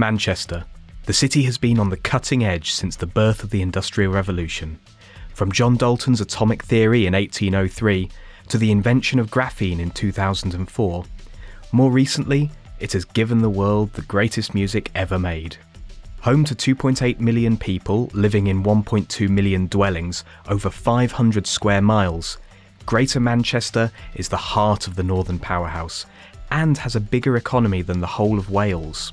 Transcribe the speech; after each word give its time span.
Manchester. 0.00 0.64
The 1.04 1.12
city 1.12 1.44
has 1.44 1.58
been 1.58 1.78
on 1.78 1.90
the 1.90 1.96
cutting 1.96 2.42
edge 2.42 2.72
since 2.72 2.96
the 2.96 3.06
birth 3.06 3.44
of 3.44 3.50
the 3.50 3.62
Industrial 3.62 4.10
Revolution. 4.10 4.80
From 5.34 5.52
John 5.52 5.76
Dalton's 5.76 6.20
atomic 6.20 6.64
theory 6.64 7.06
in 7.06 7.12
1803 7.12 8.10
to 8.48 8.58
the 8.58 8.72
invention 8.72 9.20
of 9.20 9.30
graphene 9.30 9.78
in 9.78 9.90
2004. 9.90 11.04
More 11.70 11.92
recently, 11.92 12.50
it 12.80 12.92
has 12.94 13.04
given 13.04 13.42
the 13.42 13.48
world 13.48 13.92
the 13.92 14.02
greatest 14.02 14.54
music 14.54 14.90
ever 14.94 15.18
made. 15.18 15.56
Home 16.22 16.44
to 16.44 16.54
2.8 16.54 17.20
million 17.20 17.56
people 17.56 18.10
living 18.12 18.48
in 18.48 18.64
1.2 18.64 19.28
million 19.28 19.68
dwellings 19.68 20.24
over 20.48 20.70
500 20.70 21.46
square 21.46 21.80
miles, 21.80 22.38
Greater 22.86 23.20
Manchester 23.20 23.92
is 24.14 24.28
the 24.28 24.36
heart 24.36 24.88
of 24.88 24.96
the 24.96 25.02
Northern 25.02 25.38
Powerhouse 25.38 26.06
and 26.50 26.76
has 26.78 26.96
a 26.96 27.00
bigger 27.00 27.36
economy 27.36 27.82
than 27.82 28.00
the 28.00 28.06
whole 28.06 28.38
of 28.38 28.50
Wales. 28.50 29.12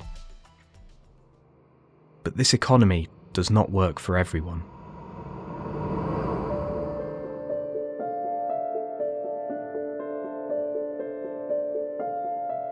But 2.28 2.36
this 2.36 2.52
economy 2.52 3.08
does 3.32 3.48
not 3.48 3.70
work 3.70 3.98
for 3.98 4.18
everyone. 4.18 4.62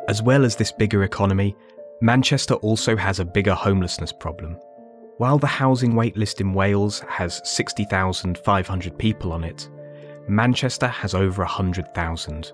As 0.09 0.23
well 0.23 0.45
as 0.45 0.57
this 0.57 0.71
bigger 0.71 1.05
economy, 1.05 1.57
Manchester 2.03 2.53
also 2.57 2.99
has 2.99 3.19
a 3.19 3.25
bigger 3.25 3.55
homelessness 3.55 4.13
problem. 4.13 4.59
While 5.17 5.39
the 5.39 5.47
housing 5.47 5.95
waitlist 5.95 6.43
in 6.43 6.53
Wales 6.53 7.01
has 7.09 7.41
60,500 7.49 8.99
people 8.99 9.33
on 9.33 9.43
it, 9.43 9.71
Manchester 10.29 10.89
has 10.89 11.15
over 11.15 11.41
100,000. 11.41 12.53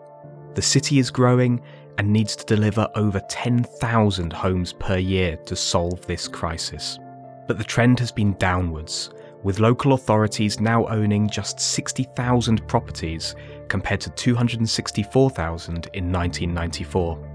The 0.54 0.62
city 0.62 0.98
is 0.98 1.10
growing 1.10 1.62
and 1.98 2.12
needs 2.12 2.36
to 2.36 2.44
deliver 2.44 2.88
over 2.94 3.20
10,000 3.28 4.32
homes 4.32 4.72
per 4.72 4.98
year 4.98 5.36
to 5.36 5.56
solve 5.56 6.06
this 6.06 6.28
crisis. 6.28 6.98
But 7.46 7.58
the 7.58 7.64
trend 7.64 7.98
has 8.00 8.12
been 8.12 8.34
downwards, 8.34 9.10
with 9.42 9.60
local 9.60 9.92
authorities 9.92 10.60
now 10.60 10.86
owning 10.88 11.28
just 11.28 11.58
60,000 11.60 12.66
properties 12.68 13.34
compared 13.68 14.00
to 14.02 14.10
264,000 14.10 15.88
in 15.94 16.12
1994 16.12 17.32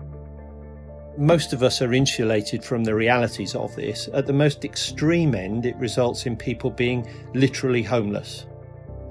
most 1.18 1.52
of 1.52 1.64
us 1.64 1.82
are 1.82 1.94
insulated 1.94 2.64
from 2.64 2.84
the 2.84 2.94
realities 2.94 3.56
of 3.56 3.76
this. 3.76 4.08
At 4.14 4.28
the 4.28 4.34
most 4.34 4.64
extreme 4.64 5.34
end, 5.34 5.66
it 5.66 5.76
results 5.78 6.28
in 6.28 6.38
people 6.38 6.70
being 6.70 7.10
literally 7.34 7.82
homeless. 7.82 8.46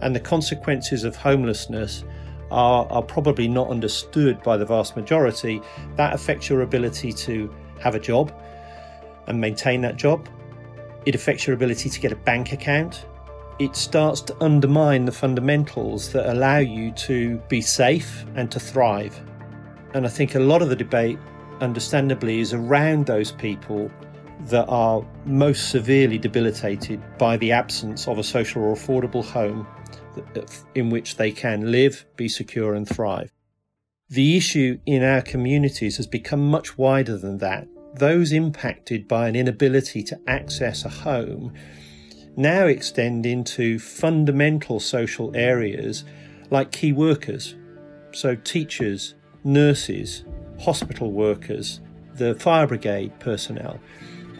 And 0.03 0.15
the 0.15 0.21
consequences 0.21 1.05
of 1.05 1.17
homelessness 1.17 2.05
are, 2.51 2.87
are 2.91 3.03
probably 3.03 3.49
not 3.49 3.69
understood 3.69 4.43
by 4.43 4.57
the 4.57 4.65
vast 4.65 4.97
majority. 4.97 5.61
That 5.97 6.15
affects 6.15 6.49
your 6.49 6.63
ability 6.63 7.13
to 7.13 7.53
have 7.81 7.95
a 7.95 8.01
job 8.01 8.33
and 9.27 9.41
maintain 9.41 9.81
that 9.83 9.97
job. 9.97 10.29
It 11.05 11.15
affects 11.15 11.47
your 11.47 11.55
ability 11.55 11.91
to 11.91 12.01
get 12.01 12.13
a 12.13 12.17
bank 12.17 12.53
account. 12.53 13.07
It 13.59 13.75
starts 13.75 14.21
to 14.23 14.45
undermine 14.45 15.05
the 15.05 15.13
fundamentals 15.13 16.13
that 16.13 16.31
allow 16.31 16.59
you 16.59 16.93
to 16.93 17.39
be 17.49 17.61
safe 17.61 18.25
and 18.35 18.51
to 18.51 18.61
thrive. 18.61 19.19
And 19.95 20.05
I 20.05 20.09
think 20.09 20.35
a 20.35 20.41
lot 20.41 20.63
of 20.63 20.69
the 20.69 20.77
debate 20.77 21.19
understandably, 21.61 22.41
is 22.41 22.53
around 22.53 23.07
those 23.07 23.33
people 23.33 23.91
that 24.49 24.67
are 24.67 25.05
most 25.25 25.71
severely 25.71 26.19
debilitated 26.19 27.01
by 27.19 27.37
the 27.39 27.53
absence 27.53 28.07
of 28.07 28.19
a 28.19 28.23
social 28.23 28.63
or 28.63 28.75
affordable 28.75 29.25
home 29.25 29.67
in 30.75 30.91
which 30.91 31.17
they 31.17 31.33
can 31.33 31.71
live, 31.71 32.05
be 32.17 32.29
secure, 32.29 32.75
and 32.75 32.89
thrive. 32.89 33.33
The 34.09 34.37
issue 34.37 34.79
in 34.87 35.03
our 35.03 35.21
communities 35.21 35.97
has 35.97 36.07
become 36.07 36.49
much 36.49 36.79
wider 36.79 37.17
than 37.17 37.39
that. 37.39 37.67
Those 37.95 38.33
impacted 38.33 39.09
by 39.09 39.29
an 39.29 39.37
inability 39.37 40.03
to 40.05 40.21
access 40.27 40.85
a 40.85 40.89
home 40.89 41.53
now 42.37 42.67
extend 42.67 43.25
into 43.25 43.79
fundamental 43.79 44.79
social 44.79 45.35
areas 45.35 46.05
like 46.51 46.71
key 46.71 46.93
workers, 46.93 47.57
so 48.13 48.35
teachers, 48.35 49.15
nurses, 49.43 50.25
hospital 50.61 51.11
workers, 51.13 51.81
the 52.15 52.35
fire 52.35 52.67
brigade 52.67 53.19
personnel. 53.19 53.81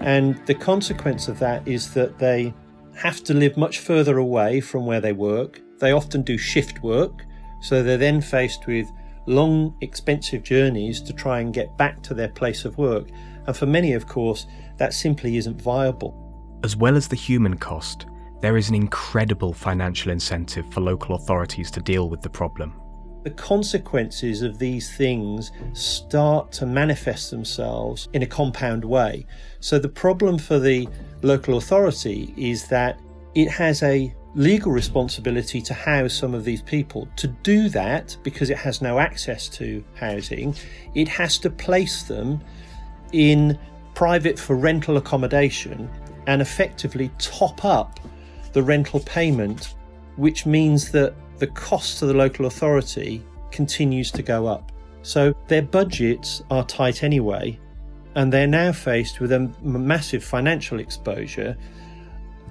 And 0.01 0.45
the 0.47 0.55
consequence 0.55 1.27
of 1.27 1.39
that 1.39 1.67
is 1.67 1.95
that 1.95 2.19
they 2.19 2.53
have 2.95 3.25
to 3.25 3.35
live 3.35 3.57
much 3.57 3.79
further 3.79 4.19
away 4.19 4.61
from 4.61 4.87
where 4.87 5.01
they 5.01 5.13
work. 5.13 5.61
They 5.79 5.93
often 5.93 6.23
do 6.23 6.39
shift 6.39 6.83
work, 6.83 7.25
so 7.61 7.83
they're 7.83 7.97
then 7.99 8.21
faced 8.21 8.67
with 8.67 8.91
long, 9.27 9.77
expensive 9.81 10.43
journeys 10.43 11.01
to 11.03 11.13
try 11.13 11.41
and 11.41 11.53
get 11.53 11.77
back 11.77 12.03
to 12.05 12.15
their 12.15 12.29
place 12.29 12.65
of 12.65 12.79
work. 12.79 13.09
And 13.47 13.57
for 13.57 13.67
many, 13.67 13.93
of 13.93 14.07
course, 14.07 14.47
that 14.79 14.95
simply 14.95 15.37
isn't 15.37 15.61
viable. 15.61 16.23
As 16.65 16.77
well 16.77 16.97
as 16.97 17.09
the 17.09 17.17
human 17.17 17.57
cost, 17.57 18.07
there 18.41 18.57
is 18.57 18.69
an 18.69 18.75
incredible 18.75 19.53
financial 19.53 20.11
incentive 20.13 20.71
for 20.73 20.81
local 20.81 21.15
authorities 21.15 21.71
to 21.73 21.81
deal 21.81 22.09
with 22.09 22.23
the 22.23 22.31
problem 22.31 22.81
the 23.27 23.31
consequences 23.33 24.43
of 24.43 24.57
these 24.57 24.97
things 24.97 25.51
start 25.73 26.53
to 26.53 26.65
manifest 26.65 27.33
themselves 27.33 28.09
in 28.13 28.23
a 28.23 28.27
compound 28.27 28.85
way. 28.85 29.27
So, 29.59 29.81
the 29.81 29.89
problem 29.89 30.39
for 30.39 30.61
the 30.61 30.89
local 31.23 31.57
authority 31.57 32.33
is 32.37 32.69
that 32.69 33.01
it 33.35 33.51
has 33.51 33.83
a 33.83 34.15
legal 34.37 34.71
responsibility 34.71 35.63
to 35.63 35.73
house 35.73 36.13
some 36.13 36.35
of 36.35 36.45
these 36.45 36.61
people. 36.61 37.09
To 37.17 37.27
do 37.27 37.71
that, 37.71 38.17
because 38.23 38.51
it 38.51 38.59
has 38.59 38.83
no 38.83 38.99
access 38.99 39.49
to 39.49 39.83
housing, 39.95 40.55
it 40.95 41.09
has 41.09 41.39
to 41.39 41.51
place 41.51 42.03
them 42.03 42.41
in 43.13 43.59
private 43.95 44.39
for 44.39 44.55
rental 44.55 44.99
accommodation 44.99 45.91
and 46.27 46.43
effectively 46.43 47.11
top 47.19 47.65
up 47.65 47.99
the 48.53 48.63
rental 48.63 49.01
payment, 49.01 49.75
which 50.17 50.45
means 50.45 50.93
that 50.93 51.15
the 51.39 51.47
cost 51.47 51.99
to 52.01 52.07
the 52.07 52.15
local 52.15 52.45
authority 52.45 53.25
continues 53.51 54.11
to 54.11 54.23
go 54.23 54.47
up. 54.47 54.71
So 55.01 55.35
their 55.49 55.63
budgets 55.63 56.43
are 56.51 56.65
tight 56.65 57.03
anyway, 57.03 57.59
and 58.17 58.31
they're 58.31 58.47
now 58.47 58.73
faced 58.73 59.21
with 59.21 59.33
a 59.33 59.51
massive 59.63 60.23
financial 60.23 60.79
exposure, 60.79 61.57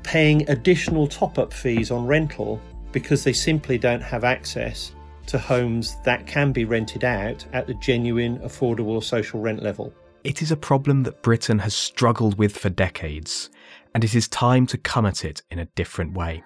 paying 0.06 0.48
additional 0.50 1.08
top 1.08 1.40
up 1.40 1.52
fees 1.52 1.90
on 1.90 2.06
rental 2.06 2.62
because 2.92 3.24
they 3.24 3.34
simply 3.34 3.78
don't 3.78 4.02
have 4.02 4.24
access 4.24 4.94
to 5.26 5.40
homes 5.40 5.98
that 6.04 6.28
can 6.28 6.52
be 6.52 6.64
rented 6.64 7.04
out 7.04 7.44
at 7.54 7.66
the 7.66 7.74
genuine, 7.76 8.38
affordable 8.40 9.04
social 9.04 9.42
rent 9.42 9.64
level. 9.64 9.92
It 10.24 10.44
is 10.44 10.52
a 10.52 10.58
problem 10.58 11.04
that 11.04 11.24
Britain 11.24 11.60
has 11.60 11.74
struggled 11.74 12.38
with 12.38 12.56
for 12.56 12.70
decades, 12.70 13.50
and 13.96 14.04
it 14.04 14.14
is 14.14 14.28
time 14.28 14.68
to 14.68 14.78
come 14.78 15.08
at 15.08 15.26
it 15.26 15.42
in 15.50 15.58
a 15.58 15.66
different 15.66 16.14
way. 16.14 16.44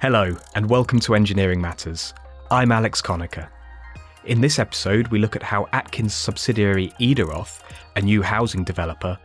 Hello, 0.00 0.36
and 0.56 0.68
welcome 0.68 0.98
to 0.98 1.14
Engineering 1.14 1.60
Matters. 1.60 2.12
I'm 2.52 2.70
Alex 2.70 3.00
Conacher. 3.00 3.48
In 4.26 4.42
this 4.42 4.58
episode, 4.58 5.08
we 5.08 5.18
look 5.18 5.36
at 5.36 5.42
how 5.42 5.70
Atkins 5.72 6.12
subsidiary 6.12 6.92
Edaroth, 7.00 7.62
a 7.96 8.02
new 8.02 8.20
housing 8.20 8.62
developer, 8.62 9.16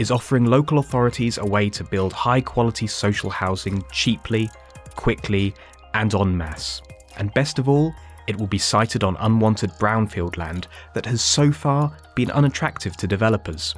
is 0.00 0.10
offering 0.10 0.46
local 0.46 0.80
authorities 0.80 1.38
a 1.38 1.46
way 1.46 1.70
to 1.70 1.84
build 1.84 2.12
high 2.12 2.40
quality 2.40 2.88
social 2.88 3.30
housing 3.30 3.84
cheaply, 3.92 4.50
quickly, 4.96 5.54
and 5.94 6.12
en 6.12 6.36
masse. 6.36 6.82
And 7.18 7.32
best 7.34 7.60
of 7.60 7.68
all, 7.68 7.94
it 8.26 8.36
will 8.36 8.48
be 8.48 8.58
sited 8.58 9.04
on 9.04 9.16
unwanted 9.20 9.70
brownfield 9.78 10.36
land 10.36 10.66
that 10.92 11.06
has 11.06 11.22
so 11.22 11.52
far 11.52 11.96
been 12.16 12.32
unattractive 12.32 12.96
to 12.96 13.06
developers. 13.06 13.76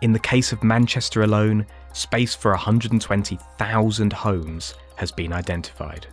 In 0.00 0.14
the 0.14 0.18
case 0.18 0.50
of 0.50 0.64
Manchester 0.64 1.24
alone, 1.24 1.66
space 1.92 2.34
for 2.34 2.52
120,000 2.52 4.12
homes 4.14 4.74
has 4.96 5.12
been 5.12 5.34
identified. 5.34 6.06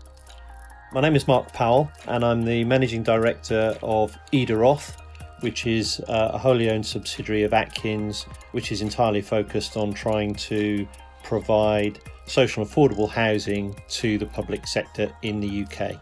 My 0.93 1.01
name 1.01 1.17
is 1.17 1.27
Mark 1.27 1.51
Powell, 1.51 1.91
and 2.07 2.23
I'm 2.23 2.45
the 2.45 2.63
managing 2.63 3.03
director 3.03 3.77
of 3.83 4.17
Edaroth, 4.31 4.95
which 5.41 5.67
is 5.67 5.99
uh, 6.07 6.31
a 6.33 6.37
wholly 6.37 6.69
owned 6.69 6.85
subsidiary 6.85 7.43
of 7.43 7.53
Atkins, 7.53 8.23
which 8.53 8.71
is 8.71 8.81
entirely 8.81 9.21
focused 9.21 9.75
on 9.75 9.93
trying 9.93 10.33
to 10.35 10.87
provide 11.23 11.99
social 12.25 12.63
and 12.63 12.71
affordable 12.71 13.09
housing 13.09 13.75
to 13.89 14.17
the 14.17 14.25
public 14.27 14.65
sector 14.65 15.11
in 15.23 15.41
the 15.41 15.65
UK. 15.65 16.01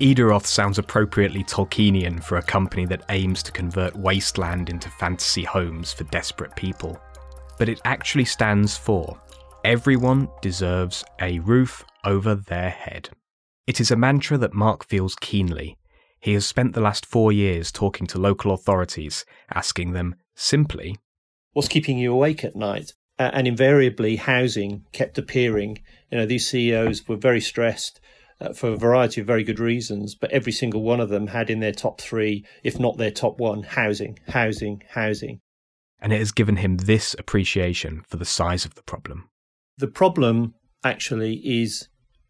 Edaroth 0.00 0.46
sounds 0.46 0.78
appropriately 0.78 1.44
Tolkienian 1.44 2.22
for 2.22 2.38
a 2.38 2.42
company 2.42 2.86
that 2.86 3.04
aims 3.10 3.44
to 3.44 3.52
convert 3.52 3.94
wasteland 3.94 4.68
into 4.68 4.90
fantasy 4.90 5.44
homes 5.44 5.92
for 5.92 6.02
desperate 6.04 6.56
people. 6.56 7.00
But 7.56 7.68
it 7.68 7.80
actually 7.84 8.24
stands 8.24 8.76
for 8.76 9.20
Everyone 9.64 10.28
deserves 10.40 11.04
a 11.20 11.38
roof 11.40 11.84
over 12.04 12.34
their 12.34 12.70
head. 12.70 13.10
It 13.68 13.82
is 13.82 13.90
a 13.90 13.96
mantra 13.96 14.38
that 14.38 14.54
Mark 14.54 14.86
feels 14.86 15.14
keenly. 15.14 15.76
He 16.20 16.32
has 16.32 16.46
spent 16.46 16.72
the 16.72 16.80
last 16.80 17.04
four 17.04 17.32
years 17.32 17.70
talking 17.70 18.06
to 18.06 18.18
local 18.18 18.52
authorities, 18.52 19.26
asking 19.50 19.92
them 19.92 20.14
simply, 20.34 20.96
What's 21.52 21.68
keeping 21.68 21.98
you 21.98 22.14
awake 22.14 22.44
at 22.44 22.56
night? 22.56 22.94
and 23.18 23.46
invariably 23.46 24.16
housing 24.16 24.86
kept 24.92 25.18
appearing. 25.18 25.82
You 26.10 26.16
know, 26.16 26.24
these 26.24 26.48
CEOs 26.48 27.06
were 27.08 27.16
very 27.16 27.42
stressed 27.42 28.00
uh, 28.40 28.54
for 28.54 28.70
a 28.70 28.76
variety 28.76 29.20
of 29.20 29.26
very 29.26 29.44
good 29.44 29.58
reasons, 29.58 30.14
but 30.14 30.30
every 30.30 30.52
single 30.52 30.82
one 30.82 31.00
of 31.00 31.10
them 31.10 31.26
had 31.26 31.50
in 31.50 31.60
their 31.60 31.72
top 31.72 32.00
three, 32.00 32.46
if 32.62 32.78
not 32.78 32.96
their 32.96 33.10
top 33.10 33.38
one, 33.38 33.64
housing, 33.64 34.18
housing, 34.28 34.82
housing. 34.90 35.40
And 36.00 36.10
it 36.10 36.20
has 36.20 36.32
given 36.32 36.56
him 36.56 36.78
this 36.78 37.14
appreciation 37.18 38.02
for 38.08 38.16
the 38.16 38.24
size 38.24 38.64
of 38.64 38.76
the 38.76 38.82
problem. 38.84 39.28
The 39.76 39.88
problem 39.88 40.54
actually 40.84 41.42
is 41.44 41.88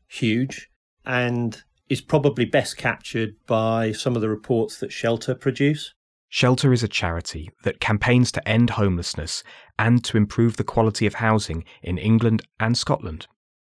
huge 0.09 0.68
and 1.09 1.63
is 1.89 2.03
probably 2.03 2.45
best 2.45 2.77
captured 2.77 3.35
by 3.47 3.91
some 3.91 4.15
of 4.15 4.21
the 4.21 4.29
reports 4.29 4.79
that 4.79 4.93
Shelter 4.93 5.35
produce. 5.35 5.95
Shelter 6.29 6.75
is 6.75 6.83
a 6.83 6.89
charity 6.89 7.51
that 7.65 7.81
campaigns 7.81 8.31
to 8.33 8.47
end 8.47 8.71
homelessness 8.71 9.43
and 9.79 10.05
to 10.05 10.19
improve 10.19 10.59
the 10.59 10.65
quality 10.65 11.07
of 11.07 11.15
housing 11.15 11.65
in 11.83 11.97
England 11.97 12.43
and 12.61 12.77
Scotland. 12.77 13.27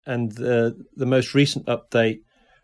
And 0.05 0.31
the, 0.31 0.81
the 0.95 1.05
most 1.05 1.35
recent 1.35 1.65
update 1.65 2.19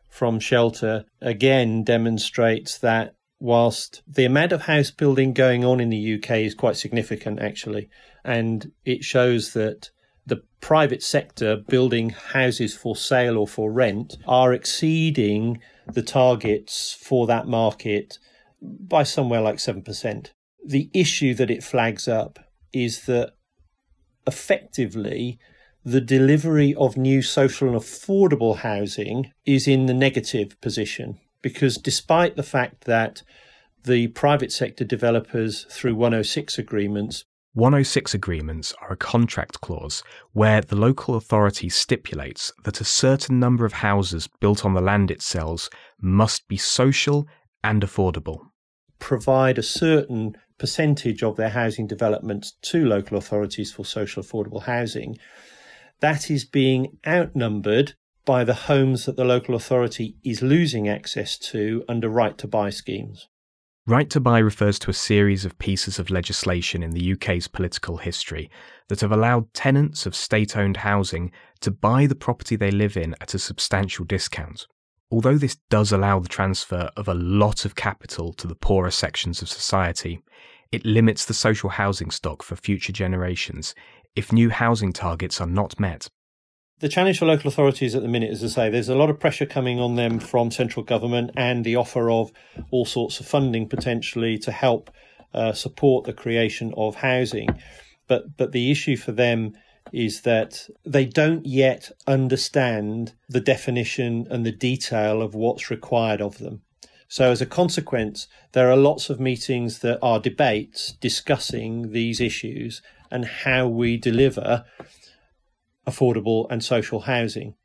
from 0.08 0.40
Shelter 0.40 1.04
again 1.20 1.84
demonstrates 1.84 2.78
that 2.78 3.16
whilst 3.40 4.04
the 4.08 4.24
amount 4.24 4.54
of 4.54 4.62
house 4.62 4.92
building 4.92 5.34
going 5.34 5.66
on 5.66 5.82
in 5.82 5.90
the 5.90 6.16
UK 6.16 6.38
is 6.38 6.56
quite 6.56 6.78
significant, 6.78 7.40
actually, 7.40 7.90
and 8.24 8.72
it 8.86 9.04
shows 9.04 9.52
that 9.54 9.90
the 10.26 10.44
private 10.60 11.02
sector 11.02 11.56
building 11.56 12.10
houses 12.10 12.76
for 12.76 12.96
sale 12.96 13.38
or 13.38 13.48
for 13.48 13.72
rent 13.72 14.18
are 14.28 14.54
exceeding 14.54 15.60
the 15.92 16.04
targets 16.04 16.94
for 16.94 17.28
that 17.28 17.48
market 17.48 18.20
by 18.62 19.04
somewhere 19.04 19.42
like 19.42 19.56
7%. 19.56 20.32
The 20.66 20.90
issue 20.94 21.34
that 21.34 21.50
it 21.50 21.64
flags 21.64 22.08
up 22.08 22.40
is 22.72 23.06
that 23.06 23.34
effectively 24.28 25.40
the 25.84 26.02
delivery 26.02 26.76
of 26.76 26.96
new 26.96 27.24
social 27.24 27.68
and 27.70 27.78
affordable 27.78 28.58
housing 28.58 29.32
is 29.46 29.68
in 29.68 29.88
the 29.88 29.94
negative 29.94 30.60
position 30.62 31.20
because 31.42 31.78
despite 31.78 32.36
the 32.36 32.44
fact 32.44 32.86
that 32.86 33.24
the 33.84 34.08
private 34.10 34.52
sector 34.52 34.84
developers 34.84 35.66
through 35.72 35.96
106 35.96 36.60
agreements 36.60 37.26
106 37.54 38.14
agreements 38.14 38.74
are 38.82 38.94
a 38.94 38.98
contract 38.98 39.60
clause 39.62 40.04
where 40.34 40.62
the 40.62 40.76
local 40.76 41.16
authority 41.16 41.68
stipulates 41.70 42.52
that 42.64 42.82
a 42.82 42.86
certain 42.86 43.40
number 43.40 43.66
of 43.66 43.74
houses 43.74 44.30
built 44.40 44.64
on 44.66 44.74
the 44.74 44.82
land 44.82 45.12
it 45.12 45.22
sells 45.22 45.70
must 46.00 46.48
be 46.48 46.58
social 46.58 47.28
and 47.64 47.82
affordable 47.84 48.52
provide 49.02 49.58
a 49.58 49.64
certain 49.64 50.38
percentage 50.58 51.24
of 51.24 51.36
their 51.36 51.50
housing 51.50 51.88
developments 51.88 52.54
to 52.62 52.86
local 52.86 53.18
authorities 53.18 53.74
for 53.74 53.84
social 53.84 54.24
affordable 54.24 54.64
housing, 54.64 55.18
that 56.00 56.32
is 56.32 56.46
being 56.46 56.98
outnumbered 57.06 57.96
by 58.24 58.44
the 58.44 58.54
homes 58.54 59.06
that 59.06 59.18
the 59.18 59.26
local 59.26 59.56
authority 59.56 60.16
is 60.24 60.42
losing 60.42 60.88
access 60.88 61.38
to 61.38 61.84
under 61.90 62.08
right 62.08 62.38
to 62.38 62.48
buy 62.48 62.70
schemes. 62.70 63.28
Right 63.88 64.12
to 64.12 64.20
buy 64.20 64.38
refers 64.38 64.78
to 64.80 64.92
a 64.92 64.94
series 64.94 65.44
of 65.44 65.58
pieces 65.58 65.98
of 65.98 66.12
legislation 66.12 66.84
in 66.84 66.92
the 66.92 67.14
UK's 67.14 67.48
political 67.48 67.98
history 67.98 68.48
that 68.90 69.02
have 69.02 69.12
allowed 69.12 69.52
tenants 69.56 70.06
of 70.06 70.16
state 70.16 70.56
owned 70.56 70.78
housing 70.78 71.32
to 71.62 71.72
buy 71.72 72.06
the 72.06 72.14
property 72.14 72.56
they 72.56 72.70
live 72.70 72.96
in 72.96 73.16
at 73.20 73.34
a 73.34 73.40
substantial 73.40 74.06
discount. 74.06 74.68
Although 75.10 75.40
this 75.40 75.58
does 75.72 75.92
allow 75.92 76.20
the 76.20 76.30
transfer 76.30 76.92
of 76.96 77.08
a 77.08 77.16
lot 77.16 77.66
of 77.66 77.74
capital 77.74 78.34
to 78.34 78.46
the 78.46 78.54
poorer 78.54 78.92
sections 78.92 79.42
of 79.42 79.50
society, 79.50 80.22
it 80.72 80.86
limits 80.86 81.26
the 81.26 81.34
social 81.34 81.72
housing 81.72 82.12
stock 82.12 82.44
for 82.44 82.56
future 82.56 82.94
generations 82.94 83.74
if 84.16 84.32
new 84.32 84.52
housing 84.52 84.94
targets 84.94 85.42
are 85.42 85.48
not 85.48 85.80
met. 85.80 86.08
The 86.82 86.90
challenge 86.90 87.20
for 87.20 87.28
local 87.28 87.48
authorities 87.48 87.94
at 87.94 88.02
the 88.02 88.08
minute, 88.08 88.32
as 88.32 88.44
I 88.44 88.48
say, 88.48 88.70
there's 88.72 88.90
a 88.90 88.96
lot 88.96 89.12
of 89.12 89.20
pressure 89.20 89.46
coming 89.46 89.80
on 89.80 89.98
them 89.98 90.18
from 90.18 90.50
central 90.50 90.84
government 90.84 91.30
and 91.38 91.64
the 91.64 91.76
offer 91.76 92.10
of 92.10 92.32
all 92.72 92.86
sorts 92.86 93.20
of 93.20 93.28
funding 93.28 93.70
potentially 93.70 94.40
to 94.40 94.52
help 94.52 94.90
uh, 95.32 95.54
support 95.54 96.06
the 96.06 96.14
creation 96.14 96.74
of 96.76 96.96
housing. 96.96 97.50
But 98.08 98.36
but 98.36 98.52
the 98.52 98.72
issue 98.72 98.98
for 98.98 99.12
them 99.12 99.54
is 99.94 100.22
that 100.22 100.68
they 100.84 101.06
don't 101.06 101.46
yet 101.46 101.92
understand 102.08 103.14
the 103.30 103.42
definition 103.42 104.26
and 104.32 104.44
the 104.44 104.52
detail 104.52 105.22
of 105.22 105.36
what's 105.36 105.70
required 105.70 106.20
of 106.20 106.40
them. 106.40 106.64
So, 107.08 107.30
as 107.30 107.42
a 107.42 107.46
consequence, 107.46 108.28
there 108.54 108.72
are 108.72 108.78
lots 108.78 109.12
of 109.12 109.20
meetings 109.20 109.80
that 109.80 110.00
are 110.02 110.20
debates 110.20 110.94
discussing 110.94 111.92
these 111.92 112.20
issues 112.20 112.82
and 113.12 113.26
how 113.26 113.68
we 113.68 113.98
deliver 113.98 114.66
affordable 115.88 116.48
and 116.50 116.64
social 116.64 117.02
housing. 117.02 117.56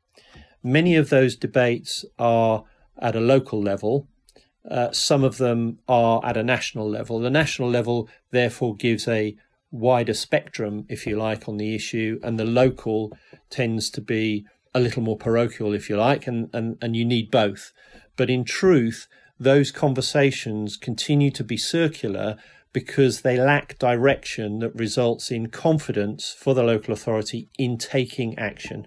Many 0.63 0.95
of 0.95 1.09
those 1.09 1.35
debates 1.35 2.05
are 2.17 2.63
at 2.99 3.15
a 3.15 3.21
local 3.21 3.61
level. 3.61 4.07
Uh, 4.69 4.91
some 4.91 5.23
of 5.23 5.37
them 5.37 5.79
are 5.87 6.19
at 6.25 6.35
a 6.35 6.43
national 6.43 6.89
level. 6.89 7.19
The 7.19 7.29
national 7.29 7.69
level, 7.69 8.09
therefore, 8.31 8.75
gives 8.75 9.07
a 9.07 9.35
wider 9.71 10.13
spectrum, 10.13 10.85
if 10.89 11.05
you 11.05 11.17
like, 11.17 11.47
on 11.47 11.57
the 11.57 11.75
issue, 11.75 12.19
and 12.23 12.39
the 12.39 12.45
local 12.45 13.15
tends 13.49 13.89
to 13.91 14.01
be 14.01 14.45
a 14.73 14.79
little 14.79 15.03
more 15.03 15.17
parochial, 15.17 15.73
if 15.73 15.89
you 15.89 15.97
like, 15.97 16.27
and, 16.27 16.49
and, 16.53 16.77
and 16.81 16.95
you 16.95 17.05
need 17.05 17.31
both. 17.31 17.71
But 18.15 18.29
in 18.29 18.43
truth, 18.43 19.07
those 19.39 19.71
conversations 19.71 20.77
continue 20.77 21.31
to 21.31 21.43
be 21.43 21.57
circular 21.57 22.37
because 22.73 23.21
they 23.21 23.37
lack 23.37 23.77
direction 23.79 24.59
that 24.59 24.75
results 24.75 25.31
in 25.31 25.47
confidence 25.47 26.35
for 26.37 26.53
the 26.53 26.63
local 26.63 26.93
authority 26.93 27.49
in 27.57 27.77
taking 27.77 28.37
action. 28.37 28.85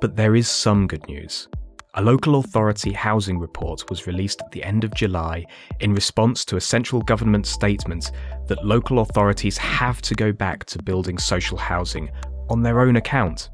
But 0.00 0.16
there 0.16 0.34
is 0.36 0.48
some 0.48 0.86
good 0.86 1.06
news. 1.08 1.48
A 1.94 2.02
local 2.02 2.36
authority 2.36 2.92
housing 2.92 3.38
report 3.38 3.90
was 3.90 4.06
released 4.06 4.40
at 4.40 4.50
the 4.50 4.64
end 4.64 4.82
of 4.82 4.94
July 4.94 5.44
in 5.80 5.92
response 5.92 6.44
to 6.46 6.56
a 6.56 6.60
central 6.60 7.02
government 7.02 7.46
statement 7.46 8.12
that 8.46 8.64
local 8.64 9.00
authorities 9.00 9.58
have 9.58 10.00
to 10.02 10.14
go 10.14 10.32
back 10.32 10.64
to 10.64 10.82
building 10.82 11.18
social 11.18 11.58
housing 11.58 12.10
on 12.48 12.62
their 12.62 12.80
own 12.80 12.96
account, 12.96 13.50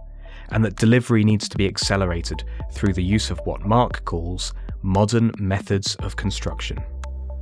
and 0.51 0.65
that 0.65 0.77
delivery 0.77 1.25
needs 1.25 1.49
to 1.49 1.59
be 1.59 1.67
accelerated 1.67 2.45
through 2.73 2.93
the 2.93 3.03
use 3.03 3.31
of 3.31 3.41
what 3.45 3.67
Mark 3.67 4.05
calls 4.05 4.55
modern 4.83 5.33
methods 5.39 5.97
of 5.97 6.15
construction. 6.15 6.79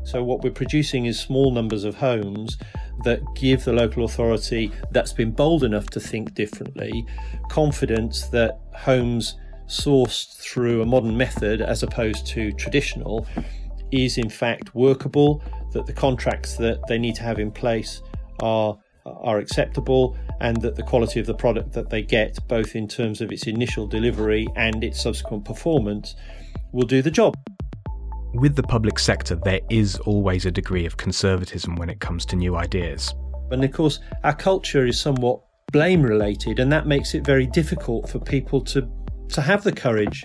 So, 0.07 0.23
what 0.23 0.43
we're 0.43 0.53
producing 0.53 1.07
is 1.07 1.19
small 1.19 1.51
numbers 1.51 1.83
of 1.83 1.97
homes 1.97 2.59
that 3.03 3.21
give 3.35 3.65
the 3.65 3.73
local 3.73 4.05
authority 4.05 4.71
that's 4.93 5.13
been 5.13 5.33
bold 5.33 5.65
enough 5.65 5.91
to 5.91 6.01
think 6.01 6.33
differently 6.33 7.05
confidence 7.51 8.29
that 8.29 8.61
homes 8.73 9.35
sourced 9.67 10.37
through 10.39 10.81
a 10.81 10.87
modern 10.87 11.17
method 11.17 11.61
as 11.61 11.83
opposed 11.83 12.25
to 12.29 12.53
traditional 12.53 13.27
is 13.91 14.17
in 14.17 14.31
fact 14.31 14.73
workable, 14.77 15.43
that 15.73 15.87
the 15.87 15.93
contracts 15.93 16.57
that 16.57 16.81
they 16.87 16.99
need 16.99 17.17
to 17.17 17.25
have 17.25 17.41
in 17.41 17.51
place 17.51 18.01
are 18.41 18.79
are 19.05 19.39
acceptable 19.39 20.17
and 20.41 20.63
that 20.63 20.77
the 20.77 20.83
quality 20.85 21.19
of 21.19 21.27
the 21.27 21.35
product 21.35 21.73
that 21.73 21.91
they 21.91 22.03
get 22.03 22.39
both 22.47 22.77
in 22.77 22.87
terms 22.87 23.21
of 23.21 23.33
its 23.33 23.49
initial 23.49 23.89
delivery 23.89 24.47
and 24.55 24.85
its 24.85 25.01
subsequent 25.01 25.45
performance 25.45 26.15
will 26.73 26.87
do 26.87 27.03
the 27.03 27.11
job. 27.11 27.37
With 28.37 28.55
the 28.55 28.63
public 28.63 28.99
sector 28.99 29.35
there 29.35 29.63
is 29.71 29.97
always 30.01 30.45
a 30.45 30.51
degree 30.51 30.85
of 30.85 30.99
conservatism 30.99 31.75
when 31.77 31.89
it 31.89 32.01
comes 32.01 32.27
to 32.27 32.37
new 32.37 32.55
ideas. 32.55 33.15
And 33.51 33.65
of 33.65 33.73
course 33.73 34.01
our 34.25 34.35
culture 34.35 34.85
is 34.85 35.01
somewhat 35.01 35.41
blame 35.73 36.03
related 36.03 36.59
and 36.59 36.71
that 36.71 36.87
makes 36.87 37.15
it 37.15 37.25
very 37.25 37.47
difficult 37.47 38.11
for 38.11 38.19
people 38.19 38.61
to 38.61 38.87
to 39.31 39.41
have 39.41 39.65
the 39.65 39.73
courage 39.73 40.23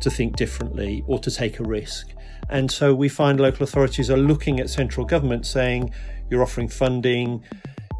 to 0.00 0.10
think 0.10 0.34
differently 0.34 1.04
or 1.06 1.20
to 1.20 1.30
take 1.30 1.60
a 1.60 1.62
risk. 1.62 2.08
And 2.50 2.68
so 2.68 2.92
we 2.92 3.08
find 3.08 3.38
local 3.38 3.62
authorities 3.62 4.10
are 4.10 4.16
looking 4.16 4.58
at 4.58 4.68
central 4.68 5.06
government 5.06 5.46
saying, 5.46 5.94
you're 6.30 6.42
offering 6.42 6.68
funding, 6.68 7.44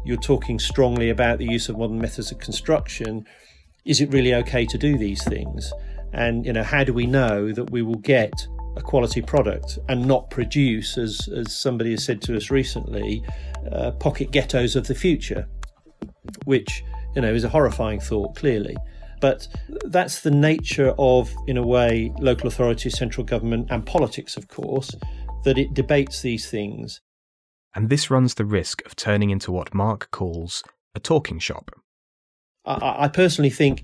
you're 0.03 0.17
talking 0.17 0.59
strongly 0.59 1.09
about 1.09 1.37
the 1.37 1.45
use 1.45 1.69
of 1.69 1.77
modern 1.77 1.97
methods 1.97 2.29
of 2.29 2.39
construction. 2.39 3.25
Is 3.85 4.01
it 4.01 4.11
really 4.11 4.33
okay 4.35 4.65
to 4.65 4.77
do 4.77 4.97
these 4.97 5.23
things? 5.23 5.71
And 6.11 6.45
you 6.45 6.51
know, 6.51 6.63
how 6.63 6.83
do 6.83 6.91
we 6.93 7.05
know 7.05 7.53
that 7.53 7.71
we 7.71 7.81
will 7.81 7.99
get 7.99 8.47
a 8.75 8.81
quality 8.81 9.21
product 9.21 9.79
and 9.89 10.05
not 10.05 10.29
produce, 10.29 10.97
as 10.97 11.27
as 11.35 11.57
somebody 11.57 11.91
has 11.91 12.03
said 12.03 12.21
to 12.23 12.35
us 12.35 12.49
recently, 12.49 13.23
uh, 13.71 13.91
pocket 13.91 14.31
ghettos 14.31 14.75
of 14.75 14.87
the 14.87 14.95
future, 14.95 15.47
which 16.45 16.83
you 17.15 17.21
know 17.21 17.33
is 17.33 17.43
a 17.43 17.49
horrifying 17.49 17.99
thought, 17.99 18.35
clearly. 18.35 18.75
But 19.21 19.47
that's 19.85 20.21
the 20.21 20.31
nature 20.31 20.93
of, 20.99 21.33
in 21.47 21.57
a 21.57 21.65
way, 21.65 22.13
local 22.19 22.47
authority, 22.47 22.89
central 22.89 23.25
government, 23.25 23.67
and 23.71 23.85
politics, 23.85 24.37
of 24.37 24.47
course, 24.49 24.93
that 25.45 25.57
it 25.57 25.73
debates 25.73 26.21
these 26.21 26.49
things. 26.49 27.01
And 27.73 27.89
this 27.89 28.11
runs 28.11 28.35
the 28.35 28.45
risk 28.45 28.85
of 28.85 28.95
turning 28.95 29.29
into 29.29 29.51
what 29.51 29.73
Mark 29.73 30.11
calls 30.11 30.63
a 30.93 30.99
talking 30.99 31.39
shop. 31.39 31.71
I, 32.65 33.05
I 33.05 33.07
personally 33.07 33.49
think 33.49 33.83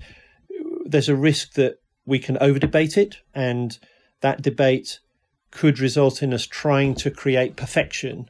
there's 0.84 1.08
a 1.08 1.16
risk 1.16 1.54
that 1.54 1.76
we 2.04 2.18
can 2.18 2.36
over 2.38 2.58
debate 2.58 2.96
it, 2.96 3.16
and 3.34 3.78
that 4.22 4.42
debate 4.42 4.98
could 5.50 5.78
result 5.78 6.22
in 6.22 6.32
us 6.32 6.46
trying 6.46 6.94
to 6.94 7.10
create 7.10 7.56
perfection 7.56 8.28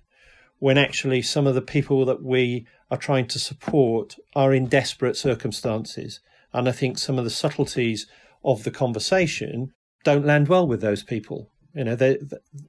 when 0.58 0.76
actually 0.76 1.22
some 1.22 1.46
of 1.46 1.54
the 1.54 1.62
people 1.62 2.04
that 2.04 2.22
we 2.22 2.66
are 2.90 2.98
trying 2.98 3.26
to 3.26 3.38
support 3.38 4.16
are 4.36 4.52
in 4.52 4.66
desperate 4.66 5.16
circumstances. 5.16 6.20
And 6.52 6.68
I 6.68 6.72
think 6.72 6.98
some 6.98 7.18
of 7.18 7.24
the 7.24 7.30
subtleties 7.30 8.06
of 8.44 8.64
the 8.64 8.70
conversation 8.70 9.72
don't 10.04 10.26
land 10.26 10.48
well 10.48 10.66
with 10.66 10.80
those 10.80 11.02
people. 11.02 11.50
You 11.74 11.84
know, 11.84 11.96
they 11.96 12.18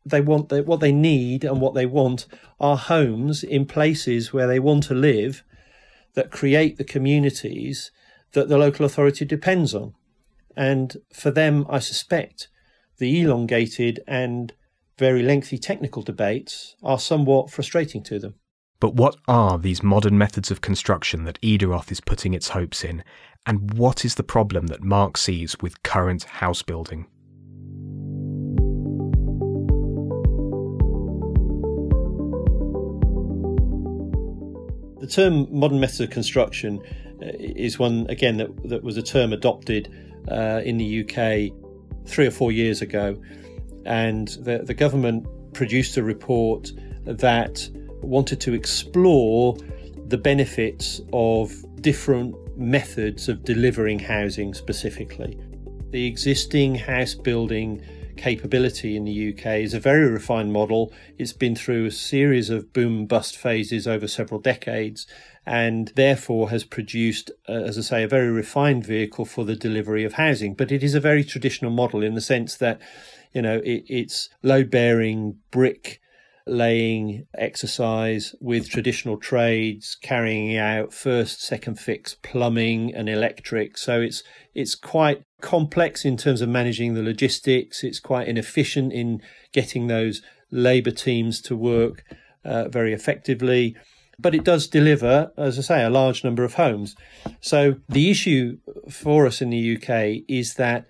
they 0.05 0.21
want 0.21 0.49
they, 0.49 0.61
what 0.61 0.79
they 0.79 0.91
need 0.91 1.43
and 1.43 1.59
what 1.59 1.73
they 1.73 1.85
want 1.85 2.25
are 2.59 2.77
homes 2.77 3.43
in 3.43 3.65
places 3.65 4.31
where 4.31 4.47
they 4.47 4.59
want 4.59 4.83
to 4.83 4.93
live 4.93 5.43
that 6.13 6.31
create 6.31 6.77
the 6.77 6.83
communities 6.83 7.91
that 8.31 8.47
the 8.47 8.57
local 8.57 8.85
authority 8.85 9.25
depends 9.25 9.75
on. 9.75 9.93
And 10.55 10.97
for 11.11 11.31
them, 11.31 11.65
I 11.69 11.79
suspect 11.79 12.47
the 13.03 13.19
elongated 13.19 13.99
and 14.07 14.53
very 14.97 15.23
lengthy 15.23 15.57
technical 15.57 16.01
debates 16.01 16.77
are 16.81 16.97
somewhat 16.97 17.51
frustrating 17.51 18.01
to 18.01 18.17
them. 18.17 18.35
But 18.79 18.93
what 18.95 19.17
are 19.27 19.59
these 19.59 19.83
modern 19.83 20.17
methods 20.17 20.49
of 20.49 20.61
construction 20.61 21.25
that 21.25 21.37
Edaroth 21.41 21.91
is 21.91 21.99
putting 21.99 22.33
its 22.33 22.49
hopes 22.49 22.81
in, 22.81 23.03
and 23.45 23.73
what 23.73 24.05
is 24.05 24.15
the 24.15 24.23
problem 24.23 24.67
that 24.67 24.83
Mark 24.83 25.17
sees 25.17 25.57
with 25.61 25.83
current 25.83 26.23
house 26.23 26.61
building? 26.61 27.07
The 35.01 35.07
term 35.07 35.47
modern 35.51 35.81
methods 35.81 35.99
of 35.99 36.09
construction 36.09 36.79
uh, 37.21 37.31
is 37.37 37.77
one, 37.77 38.05
again, 38.07 38.37
that, 38.37 38.69
that 38.69 38.81
was 38.81 38.95
a 38.95 39.03
term 39.03 39.33
adopted 39.33 39.93
uh, 40.31 40.61
in 40.63 40.77
the 40.77 41.01
UK 41.01 41.51
three 42.05 42.27
or 42.27 42.31
four 42.31 42.51
years 42.51 42.81
ago. 42.81 43.21
And 43.85 44.29
the, 44.41 44.59
the 44.59 44.73
government 44.73 45.27
produced 45.53 45.97
a 45.97 46.03
report 46.03 46.71
that 47.05 47.69
wanted 48.01 48.39
to 48.41 48.53
explore 48.53 49.57
the 50.07 50.17
benefits 50.17 51.01
of 51.11 51.53
different 51.81 52.35
methods 52.57 53.29
of 53.29 53.43
delivering 53.43 53.99
housing 53.99 54.53
specifically. 54.53 55.37
The 55.91 56.05
existing 56.05 56.75
house 56.75 57.13
building 57.13 57.81
capability 58.17 58.95
in 58.95 59.05
the 59.05 59.33
UK 59.33 59.57
is 59.57 59.73
a 59.73 59.79
very 59.79 60.09
refined 60.09 60.53
model. 60.53 60.91
It's 61.17 61.33
been 61.33 61.55
through 61.55 61.85
a 61.85 61.91
series 61.91 62.49
of 62.49 62.73
boom 62.73 63.05
bust 63.05 63.35
phases 63.35 63.87
over 63.87 64.07
several 64.07 64.39
decades 64.39 65.07
and 65.45 65.91
therefore 65.95 66.49
has 66.49 66.63
produced, 66.63 67.31
uh, 67.49 67.53
as 67.53 67.77
I 67.77 67.81
say, 67.81 68.03
a 68.03 68.07
very 68.07 68.29
refined 68.29 68.85
vehicle 68.85 69.25
for 69.25 69.43
the 69.43 69.55
delivery 69.55 70.03
of 70.03 70.13
housing. 70.13 70.53
But 70.53 70.71
it 70.71 70.83
is 70.83 70.95
a 70.95 70.99
very 70.99 71.23
traditional 71.23 71.71
model 71.71 72.01
in 72.03 72.15
the 72.15 72.21
sense 72.21 72.55
that, 72.57 72.79
you 73.33 73.41
know, 73.41 73.57
it, 73.63 73.83
it's 73.87 74.29
load 74.41 74.69
bearing 74.69 75.37
brick 75.51 75.99
laying 76.45 77.25
exercise 77.37 78.35
with 78.41 78.69
traditional 78.69 79.17
trades, 79.17 79.95
carrying 79.95 80.57
out 80.57 80.93
first, 80.93 81.41
second 81.41 81.79
fix 81.79 82.15
plumbing 82.21 82.93
and 82.93 83.07
electric. 83.07 83.77
So 83.77 84.01
it's 84.01 84.23
it's 84.53 84.75
quite 84.75 85.23
complex 85.43 86.03
in 86.03 86.17
terms 86.17 86.41
of 86.41 86.49
managing 86.49 86.95
the 86.95 87.03
logistics. 87.03 87.83
It's 87.83 87.99
quite 87.99 88.27
inefficient 88.27 88.91
in 88.91 89.21
getting 89.51 89.85
those 89.85 90.23
labour 90.49 90.91
teams 90.91 91.41
to 91.41 91.55
work 91.55 92.03
uh, 92.43 92.69
very 92.69 92.93
effectively. 92.93 93.75
But 94.17 94.33
it 94.33 94.43
does 94.43 94.67
deliver, 94.67 95.31
as 95.37 95.59
I 95.59 95.61
say, 95.61 95.83
a 95.83 95.89
large 95.89 96.23
number 96.23 96.43
of 96.43 96.55
homes. 96.55 96.95
So 97.41 97.75
the 97.89 98.09
issue 98.09 98.57
for 98.89 99.27
us 99.27 99.41
in 99.41 99.49
the 99.49 99.77
UK 99.77 100.23
is 100.27 100.55
that 100.55 100.85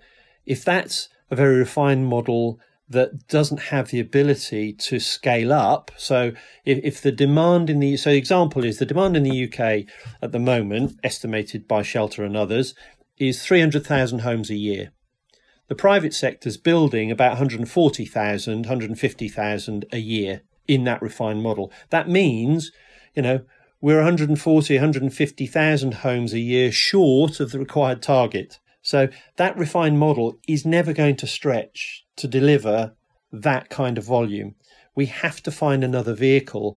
if 0.46 0.64
that's 0.64 1.08
a 1.30 1.36
very 1.36 1.56
refined 1.56 2.06
model 2.06 2.60
that 2.88 3.26
doesn't 3.28 3.60
have 3.72 3.88
the 3.88 3.98
ability 3.98 4.72
to 4.74 5.00
scale 5.00 5.52
up. 5.52 5.90
So 5.96 6.32
if, 6.64 6.78
if 6.84 7.00
the 7.00 7.12
demand 7.12 7.70
in 7.70 7.80
the 7.80 7.96
so 7.96 8.10
the 8.10 8.18
example 8.18 8.62
is 8.62 8.78
the 8.78 8.86
demand 8.86 9.16
in 9.16 9.22
the 9.22 9.44
UK 9.44 9.86
at 10.22 10.32
the 10.32 10.38
moment, 10.38 10.98
estimated 11.02 11.66
by 11.66 11.82
Shelter 11.82 12.24
and 12.24 12.36
others, 12.36 12.74
is 13.18 13.44
300,000 13.44 14.20
homes 14.20 14.50
a 14.50 14.56
year. 14.56 14.92
The 15.68 15.74
private 15.74 16.12
sector's 16.12 16.56
building 16.56 17.10
about 17.10 17.32
140,000, 17.32 18.54
150,000 18.60 19.84
a 19.92 19.98
year 19.98 20.42
in 20.68 20.84
that 20.84 21.02
refined 21.02 21.42
model. 21.42 21.72
That 21.90 22.08
means, 22.08 22.70
you 23.14 23.22
know, 23.22 23.44
we're 23.80 23.96
140, 23.96 24.74
150,000 24.74 25.94
homes 25.94 26.32
a 26.32 26.38
year 26.38 26.72
short 26.72 27.40
of 27.40 27.52
the 27.52 27.58
required 27.58 28.02
target. 28.02 28.58
So 28.82 29.08
that 29.36 29.56
refined 29.56 29.98
model 29.98 30.38
is 30.46 30.66
never 30.66 30.92
going 30.92 31.16
to 31.16 31.26
stretch 31.26 32.04
to 32.16 32.28
deliver 32.28 32.94
that 33.32 33.70
kind 33.70 33.98
of 33.98 34.04
volume. 34.04 34.54
We 34.94 35.06
have 35.06 35.42
to 35.42 35.50
find 35.50 35.82
another 35.82 36.14
vehicle. 36.14 36.76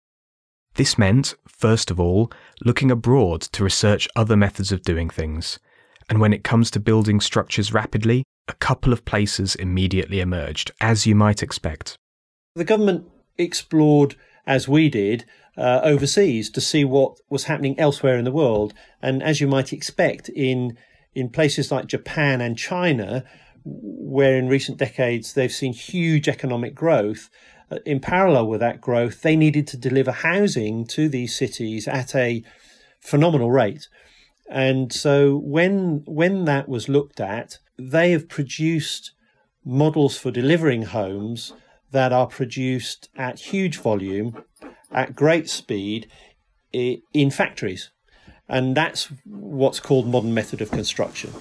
This 0.76 0.98
meant, 0.98 1.36
first 1.48 1.92
of 1.92 2.00
all, 2.00 2.32
looking 2.64 2.92
abroad 2.92 3.42
to 3.42 3.64
research 3.64 4.08
other 4.16 4.38
methods 4.38 4.72
of 4.72 4.82
doing 4.82 5.10
things. 5.10 5.60
And 6.10 6.20
when 6.22 6.34
it 6.34 6.44
comes 6.44 6.72
to 6.72 6.80
building 6.80 7.20
structures 7.20 7.74
rapidly, 7.74 8.24
a 8.48 8.54
couple 8.54 8.94
of 8.94 9.06
places 9.06 9.56
immediately 9.56 10.20
emerged, 10.20 10.72
as 10.80 11.06
you 11.06 11.16
might 11.16 11.44
expect. 11.44 11.98
The 12.56 12.64
government 12.64 13.06
explored, 13.38 14.16
as 14.46 14.68
we 14.68 14.90
did, 14.90 15.26
uh, 15.58 15.82
overseas 15.84 16.50
to 16.52 16.62
see 16.62 16.86
what 16.86 17.18
was 17.30 17.46
happening 17.46 17.78
elsewhere 17.80 18.18
in 18.18 18.26
the 18.26 18.32
world. 18.32 18.74
And 19.02 19.22
as 19.22 19.42
you 19.42 19.48
might 19.48 19.74
expect, 19.74 20.30
in 20.30 20.78
in 21.14 21.30
places 21.30 21.72
like 21.72 21.88
Japan 21.88 22.42
and 22.42 22.56
China, 22.58 23.24
where 23.66 24.38
in 24.38 24.48
recent 24.48 24.78
decades 24.78 25.34
they've 25.34 25.52
seen 25.52 25.74
huge 25.74 26.28
economic 26.28 26.76
growth, 26.76 27.30
uh, 27.72 27.80
in 27.86 28.00
parallel 28.00 28.48
with 28.48 28.60
that 28.60 28.80
growth, 28.80 29.22
they 29.22 29.36
needed 29.36 29.66
to 29.68 29.78
deliver 29.78 30.12
housing 30.12 30.86
to 30.86 31.10
these 31.10 31.36
cities 31.36 31.88
at 31.88 32.16
a 32.16 32.44
phenomenal 33.00 33.52
rate. 33.52 33.88
And 34.50 34.94
so 34.94 35.38
when 35.38 36.04
when 36.06 36.46
that 36.46 36.70
was 36.70 36.88
looked 36.88 37.20
at, 37.20 37.60
they 37.78 38.12
have 38.12 38.30
produced 38.30 39.12
models 39.66 40.18
for 40.18 40.32
delivering 40.32 40.84
homes 40.84 41.54
that 41.92 42.14
are 42.14 42.28
produced 42.28 43.10
at 43.16 43.40
huge 43.40 43.78
volume, 43.78 44.44
at 44.92 45.16
great 45.16 45.50
speed, 45.50 46.08
in 46.72 47.32
factories. 47.32 47.92
And 48.50 48.76
that's 48.76 49.10
what's 49.26 49.80
called 49.80 50.08
modern 50.08 50.34
method 50.34 50.62
of 50.62 50.72
construction. 50.72 51.34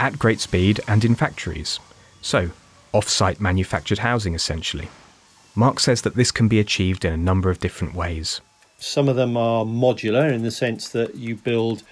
At 0.00 0.18
great 0.18 0.40
speed 0.40 0.80
and 0.88 1.04
in 1.04 1.14
factories. 1.14 1.78
So, 2.22 2.50
off 2.92 3.08
site 3.08 3.40
manufactured 3.40 3.98
housing 3.98 4.34
essentially. 4.34 4.88
Mark 5.54 5.80
says 5.80 6.02
that 6.02 6.14
this 6.14 6.30
can 6.30 6.48
be 6.48 6.60
achieved 6.60 7.04
in 7.04 7.12
a 7.12 7.18
number 7.18 7.50
of 7.50 7.60
different 7.60 7.94
ways. 7.94 8.40
Some 8.78 9.08
of 9.08 9.16
them 9.16 9.36
are 9.36 9.64
modular 9.64 10.32
in 10.32 10.42
the 10.42 10.50
sense 10.50 10.88
that 10.90 11.14
you 11.14 11.36
build 11.36 11.82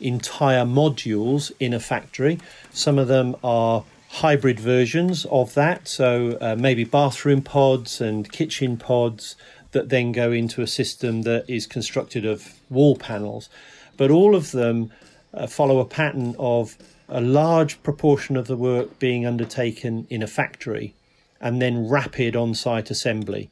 entire 0.00 0.64
modules 0.64 1.52
in 1.58 1.72
a 1.72 1.80
factory. 1.80 2.38
Some 2.72 2.98
of 2.98 3.08
them 3.08 3.36
are 3.42 3.84
hybrid 4.08 4.60
versions 4.60 5.24
of 5.26 5.54
that, 5.54 5.88
so 5.88 6.38
uh, 6.40 6.56
maybe 6.58 6.84
bathroom 6.84 7.42
pods 7.42 8.00
and 8.00 8.30
kitchen 8.30 8.76
pods 8.76 9.36
that 9.72 9.88
then 9.88 10.12
go 10.12 10.32
into 10.32 10.62
a 10.62 10.66
system 10.66 11.22
that 11.22 11.44
is 11.48 11.66
constructed 11.66 12.24
of 12.24 12.54
wall 12.70 12.96
panels 12.96 13.48
but 13.96 14.10
all 14.10 14.34
of 14.34 14.52
them 14.52 14.92
uh, 15.34 15.46
follow 15.46 15.78
a 15.78 15.84
pattern 15.84 16.34
of 16.38 16.76
a 17.08 17.20
large 17.20 17.82
proportion 17.82 18.36
of 18.36 18.46
the 18.46 18.56
work 18.56 18.98
being 18.98 19.26
undertaken 19.26 20.06
in 20.10 20.22
a 20.22 20.26
factory 20.26 20.94
and 21.40 21.60
then 21.60 21.88
rapid 21.88 22.34
on 22.34 22.54
site 22.54 22.90
assembly, 22.90 23.50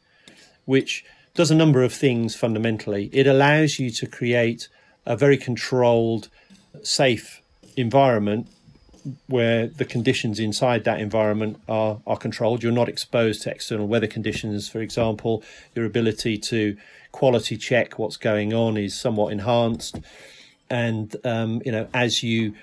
which 0.64 1.04
does 1.34 1.50
a 1.50 1.54
number 1.54 1.82
of 1.82 1.92
things 1.92 2.34
fundamentally. 2.34 3.10
It 3.12 3.26
allows 3.26 3.78
you 3.78 3.90
to 3.90 4.06
create 4.06 4.68
a 5.06 5.16
very 5.16 5.36
controlled, 5.36 6.28
safe 6.82 7.40
environment 7.76 8.48
where 9.26 9.66
the 9.66 9.84
conditions 9.84 10.40
inside 10.40 10.84
that 10.84 10.98
environment 10.98 11.60
are, 11.68 12.00
are 12.06 12.16
controlled. 12.16 12.62
You're 12.62 12.72
not 12.72 12.88
exposed 12.88 13.42
to 13.42 13.50
external 13.50 13.86
weather 13.86 14.06
conditions, 14.06 14.68
for 14.68 14.80
example. 14.80 15.42
Your 15.74 15.84
ability 15.84 16.38
to 16.38 16.76
quality 17.12 17.56
check 17.56 17.98
what's 17.98 18.16
going 18.16 18.54
on 18.54 18.76
is 18.76 18.98
somewhat 18.98 19.30
enhanced 19.32 20.00
and 20.70 21.14
um, 21.24 21.62
you 21.64 21.70
know 21.70 21.86
as 21.94 22.22
you 22.22 22.54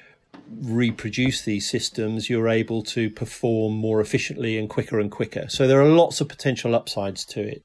reproduce 0.59 1.43
these 1.43 1.69
systems, 1.69 2.29
you're 2.29 2.49
able 2.49 2.83
to 2.83 3.09
perform 3.09 3.73
more 3.73 4.01
efficiently 4.01 4.57
and 4.57 4.69
quicker 4.69 4.99
and 4.99 5.09
quicker. 5.09 5.45
So 5.47 5.65
there 5.65 5.81
are 5.81 5.87
lots 5.87 6.19
of 6.19 6.27
potential 6.27 6.75
upsides 6.75 7.23
to 7.25 7.41
it. 7.41 7.61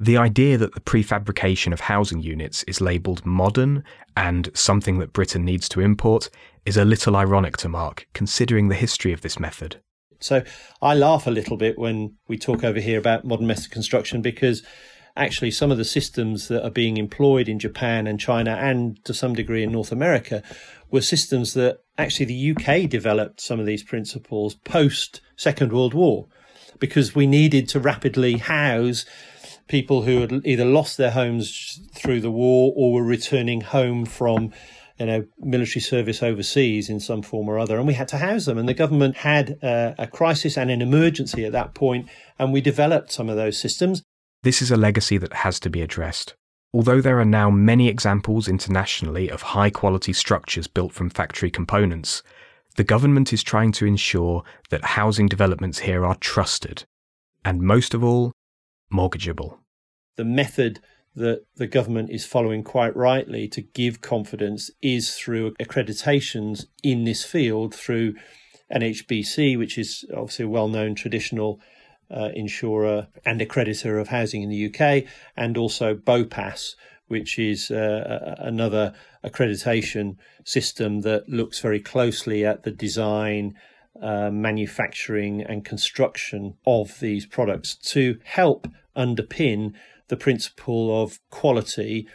The 0.00 0.16
idea 0.16 0.58
that 0.58 0.74
the 0.74 0.80
prefabrication 0.80 1.72
of 1.72 1.80
housing 1.80 2.20
units 2.20 2.62
is 2.64 2.80
labelled 2.80 3.24
modern 3.24 3.84
and 4.16 4.50
something 4.54 4.98
that 4.98 5.12
Britain 5.12 5.44
needs 5.44 5.68
to 5.70 5.80
import 5.80 6.28
is 6.64 6.76
a 6.76 6.84
little 6.84 7.16
ironic 7.16 7.56
to 7.58 7.68
Mark, 7.68 8.08
considering 8.12 8.68
the 8.68 8.74
history 8.74 9.12
of 9.12 9.20
this 9.20 9.38
method. 9.38 9.80
So 10.20 10.42
I 10.80 10.94
laugh 10.94 11.26
a 11.26 11.30
little 11.30 11.56
bit 11.56 11.78
when 11.78 12.16
we 12.28 12.38
talk 12.38 12.64
over 12.64 12.80
here 12.80 12.98
about 12.98 13.24
modern 13.24 13.46
method 13.46 13.70
construction 13.70 14.22
because 14.22 14.62
actually 15.16 15.50
some 15.50 15.70
of 15.70 15.78
the 15.78 15.84
systems 15.84 16.48
that 16.48 16.64
are 16.64 16.70
being 16.70 16.96
employed 16.96 17.48
in 17.48 17.58
Japan 17.58 18.06
and 18.06 18.18
China 18.18 18.52
and 18.52 19.04
to 19.04 19.12
some 19.12 19.34
degree 19.34 19.62
in 19.62 19.72
North 19.72 19.92
America 19.92 20.42
were 20.90 21.00
systems 21.00 21.54
that 21.54 21.78
actually 21.98 22.26
the 22.26 22.56
UK 22.56 22.88
developed 22.88 23.40
some 23.40 23.60
of 23.60 23.66
these 23.66 23.82
principles 23.82 24.54
post 24.54 25.20
Second 25.36 25.72
World 25.72 25.94
War 25.94 26.26
because 26.78 27.14
we 27.14 27.26
needed 27.26 27.68
to 27.68 27.80
rapidly 27.80 28.38
house 28.38 29.04
people 29.68 30.02
who 30.02 30.20
had 30.20 30.32
either 30.44 30.64
lost 30.64 30.96
their 30.96 31.10
homes 31.10 31.80
through 31.94 32.20
the 32.20 32.30
war 32.30 32.72
or 32.76 32.92
were 32.92 33.04
returning 33.04 33.60
home 33.60 34.04
from 34.04 34.52
you 34.98 35.06
know, 35.06 35.24
military 35.38 35.80
service 35.80 36.22
overseas 36.22 36.88
in 36.88 37.00
some 37.00 37.22
form 37.22 37.48
or 37.48 37.58
other, 37.58 37.76
and 37.76 37.86
we 37.86 37.94
had 37.94 38.08
to 38.08 38.18
house 38.18 38.44
them. 38.44 38.58
And 38.58 38.68
the 38.68 38.74
government 38.74 39.16
had 39.16 39.58
uh, 39.62 39.94
a 39.98 40.06
crisis 40.06 40.56
and 40.56 40.70
an 40.70 40.80
emergency 40.80 41.44
at 41.44 41.52
that 41.52 41.74
point, 41.74 42.08
and 42.38 42.52
we 42.52 42.60
developed 42.60 43.10
some 43.10 43.28
of 43.28 43.36
those 43.36 43.58
systems. 43.58 44.02
This 44.42 44.62
is 44.62 44.70
a 44.70 44.76
legacy 44.76 45.18
that 45.18 45.32
has 45.32 45.58
to 45.60 45.70
be 45.70 45.82
addressed. 45.82 46.34
Although 46.74 47.00
there 47.00 47.18
are 47.18 47.24
now 47.24 47.50
many 47.50 47.88
examples 47.88 48.48
internationally 48.48 49.28
of 49.28 49.42
high 49.42 49.70
quality 49.70 50.12
structures 50.12 50.66
built 50.66 50.92
from 50.92 51.10
factory 51.10 51.50
components, 51.50 52.22
the 52.76 52.84
government 52.84 53.32
is 53.32 53.42
trying 53.42 53.72
to 53.72 53.86
ensure 53.86 54.42
that 54.70 54.84
housing 54.84 55.26
developments 55.26 55.80
here 55.80 56.06
are 56.06 56.14
trusted 56.16 56.84
and, 57.44 57.60
most 57.60 57.92
of 57.92 58.04
all, 58.04 58.32
mortgageable. 58.92 59.58
The 60.16 60.24
method 60.24 60.80
that 61.14 61.44
the 61.56 61.66
government 61.66 62.10
is 62.10 62.24
following 62.24 62.62
quite 62.62 62.96
rightly 62.96 63.46
to 63.48 63.60
give 63.60 64.00
confidence 64.00 64.70
is 64.80 65.14
through 65.14 65.54
accreditations 65.54 66.66
in 66.82 67.04
this 67.04 67.24
field 67.24 67.74
through 67.74 68.14
NHBC, 68.74 69.58
which 69.58 69.76
is 69.76 70.04
obviously 70.14 70.46
a 70.46 70.48
well 70.48 70.68
known 70.68 70.94
traditional 70.94 71.60
uh, 72.10 72.30
insurer 72.34 73.08
and 73.24 73.40
accreditor 73.40 74.00
of 74.00 74.08
housing 74.08 74.42
in 74.42 74.48
the 74.48 74.66
UK, 74.66 75.04
and 75.36 75.56
also 75.56 75.94
BOPAS, 75.94 76.74
which 77.08 77.38
is 77.38 77.70
uh, 77.70 78.36
another 78.38 78.94
accreditation 79.24 80.16
system 80.44 81.02
that 81.02 81.28
looks 81.28 81.60
very 81.60 81.80
closely 81.80 82.44
at 82.44 82.62
the 82.62 82.70
design, 82.70 83.54
uh, 84.00 84.30
manufacturing, 84.30 85.42
and 85.42 85.64
construction 85.64 86.54
of 86.66 86.98
these 87.00 87.26
products 87.26 87.74
to 87.76 88.18
help 88.24 88.66
underpin 88.96 89.72
the 90.08 90.16
principle 90.16 91.02
of 91.02 91.18
quality 91.30 92.06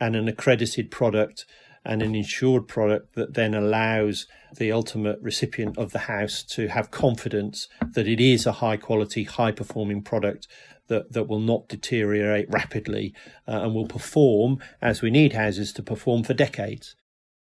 and 0.00 0.14
an 0.14 0.28
accredited 0.28 0.90
product 0.90 1.46
and 1.84 2.02
an 2.02 2.14
insured 2.14 2.66
product 2.66 3.14
that 3.14 3.34
then 3.34 3.54
allows 3.54 4.26
the 4.56 4.72
ultimate 4.72 5.18
recipient 5.22 5.78
of 5.78 5.92
the 5.92 6.00
house 6.00 6.42
to 6.42 6.68
have 6.68 6.90
confidence 6.90 7.68
that 7.92 8.08
it 8.08 8.20
is 8.20 8.44
a 8.44 8.52
high 8.52 8.76
quality, 8.76 9.22
high 9.24 9.52
performing 9.52 10.02
product 10.02 10.48
that, 10.88 11.12
that 11.12 11.28
will 11.28 11.40
not 11.40 11.68
deteriorate 11.68 12.50
rapidly 12.50 13.14
uh, 13.46 13.62
and 13.62 13.74
will 13.74 13.86
perform 13.86 14.58
as 14.82 15.00
we 15.00 15.10
need 15.10 15.32
houses 15.32 15.72
to 15.72 15.82
perform 15.82 16.22
for 16.24 16.34
decades. 16.34 16.96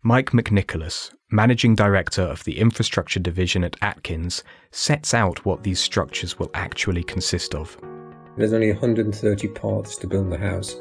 Mike 0.03 0.31
McNicholas, 0.31 1.13
Managing 1.31 1.75
Director 1.75 2.23
of 2.23 2.45
the 2.45 2.61
Infrastructure 2.61 3.21
Division 3.21 3.65
at 3.65 3.77
Atkins, 3.83 4.45
sets 4.71 5.13
out 5.13 5.45
what 5.45 5.65
these 5.65 5.81
structures 5.81 6.39
will 6.39 6.51
actually 6.55 7.03
consist 7.03 7.55
of. 7.55 7.77
There's 8.39 8.53
only 8.53 8.71
130 8.71 9.49
parts 9.49 9.97
to 9.97 10.07
build 10.07 10.31
the 10.31 10.39
house. 10.39 10.77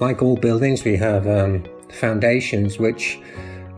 Like 0.00 0.22
all 0.22 0.36
buildings, 0.36 0.82
we 0.82 0.96
have 0.96 1.28
um, 1.28 1.62
foundations, 1.88 2.80
which, 2.80 3.20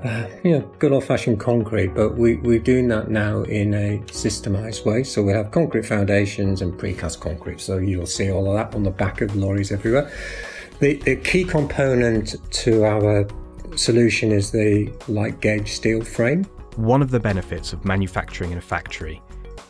uh, 0.03 0.27
you 0.43 0.53
know, 0.53 0.61
good 0.79 0.93
old 0.93 1.05
fashioned 1.05 1.39
concrete, 1.39 1.89
but 1.89 2.17
we, 2.17 2.37
we're 2.37 2.59
doing 2.59 2.89
that 2.89 3.11
now 3.11 3.43
in 3.43 3.75
a 3.75 3.99
systemized 4.07 4.87
way. 4.87 5.03
So 5.05 5.23
we 5.23 5.35
have 5.35 5.51
concrete 5.51 5.85
foundations 5.85 6.63
and 6.63 6.73
precast 6.73 7.21
concrete. 7.21 7.61
So 7.61 7.77
you'll 7.77 8.07
see 8.07 8.33
all 8.33 8.49
of 8.49 8.55
that 8.55 8.75
on 8.75 8.83
the 8.83 8.91
back 8.91 9.21
of 9.21 9.37
lorries 9.37 9.73
everywhere. 9.73 10.11
The, 10.81 10.95
the 10.95 11.17
key 11.17 11.45
component 11.45 12.37
to 12.51 12.85
our 12.87 13.29
solution 13.77 14.33
is 14.33 14.51
the 14.51 14.91
light 15.07 15.41
gauge 15.41 15.73
steel 15.73 16.03
frame. 16.03 16.45
One 16.77 17.03
of 17.03 17.11
the 17.11 17.21
benefits 17.21 17.75
of 17.75 17.85
manufacturing 17.85 18.53
in 18.53 18.59
a 18.59 18.63
factory 18.63 19.21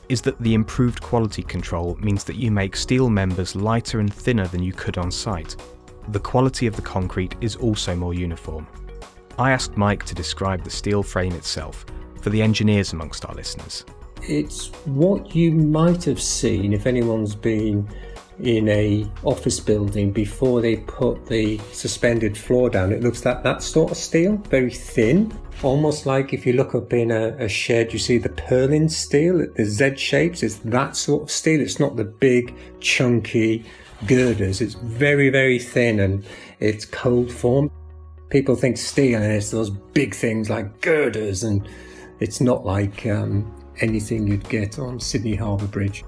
is 0.08 0.22
that 0.22 0.38
the 0.40 0.54
improved 0.54 1.02
quality 1.02 1.42
control 1.42 1.96
means 2.00 2.24
that 2.24 2.36
you 2.36 2.50
make 2.50 2.76
steel 2.76 3.10
members 3.10 3.54
lighter 3.54 4.00
and 4.00 4.12
thinner 4.12 4.46
than 4.48 4.62
you 4.62 4.72
could 4.72 4.98
on 4.98 5.10
site. 5.10 5.56
The 6.08 6.20
quality 6.20 6.66
of 6.66 6.76
the 6.76 6.82
concrete 6.82 7.34
is 7.40 7.56
also 7.56 7.94
more 7.94 8.14
uniform. 8.14 8.66
I 9.38 9.52
asked 9.52 9.76
Mike 9.76 10.04
to 10.06 10.14
describe 10.14 10.64
the 10.64 10.70
steel 10.70 11.02
frame 11.02 11.32
itself 11.32 11.84
for 12.22 12.30
the 12.30 12.42
engineers 12.42 12.92
amongst 12.92 13.24
our 13.24 13.34
listeners. 13.34 13.84
It's 14.22 14.68
what 14.84 15.34
you 15.34 15.52
might 15.52 16.02
have 16.04 16.20
seen 16.20 16.72
if 16.72 16.86
anyone's 16.86 17.34
been 17.34 17.88
in 18.40 18.68
a 18.68 19.10
office 19.24 19.58
building 19.60 20.12
before 20.12 20.60
they 20.60 20.76
put 20.76 21.26
the 21.26 21.58
suspended 21.72 22.36
floor 22.36 22.70
down. 22.70 22.92
It 22.92 23.02
looks 23.02 23.24
like 23.24 23.42
that 23.42 23.62
sort 23.62 23.90
of 23.90 23.96
steel, 23.96 24.36
very 24.48 24.70
thin, 24.70 25.36
almost 25.62 26.06
like 26.06 26.32
if 26.32 26.46
you 26.46 26.52
look 26.52 26.74
up 26.74 26.92
in 26.92 27.10
a, 27.10 27.28
a 27.38 27.48
shed, 27.48 27.92
you 27.92 27.98
see 27.98 28.18
the 28.18 28.28
purlin 28.28 28.90
steel, 28.90 29.44
the 29.56 29.64
Z 29.64 29.96
shapes. 29.96 30.42
It's 30.42 30.56
that 30.56 30.96
sort 30.96 31.24
of 31.24 31.30
steel. 31.30 31.60
It's 31.60 31.80
not 31.80 31.96
the 31.96 32.04
big, 32.04 32.54
chunky 32.80 33.64
girders. 34.06 34.60
It's 34.60 34.74
very, 34.74 35.30
very 35.30 35.58
thin 35.58 36.00
and 36.00 36.24
it's 36.60 36.84
cold 36.84 37.32
form. 37.32 37.70
People 38.30 38.56
think 38.56 38.76
steel 38.76 39.20
and 39.22 39.32
it's 39.32 39.50
those 39.50 39.70
big 39.70 40.14
things 40.14 40.50
like 40.50 40.82
girders, 40.82 41.44
and 41.44 41.66
it's 42.20 42.42
not 42.42 42.66
like 42.66 43.06
um, 43.06 43.50
anything 43.80 44.26
you'd 44.26 44.46
get 44.50 44.78
on 44.78 45.00
Sydney 45.00 45.34
Harbour 45.34 45.66
Bridge 45.66 46.04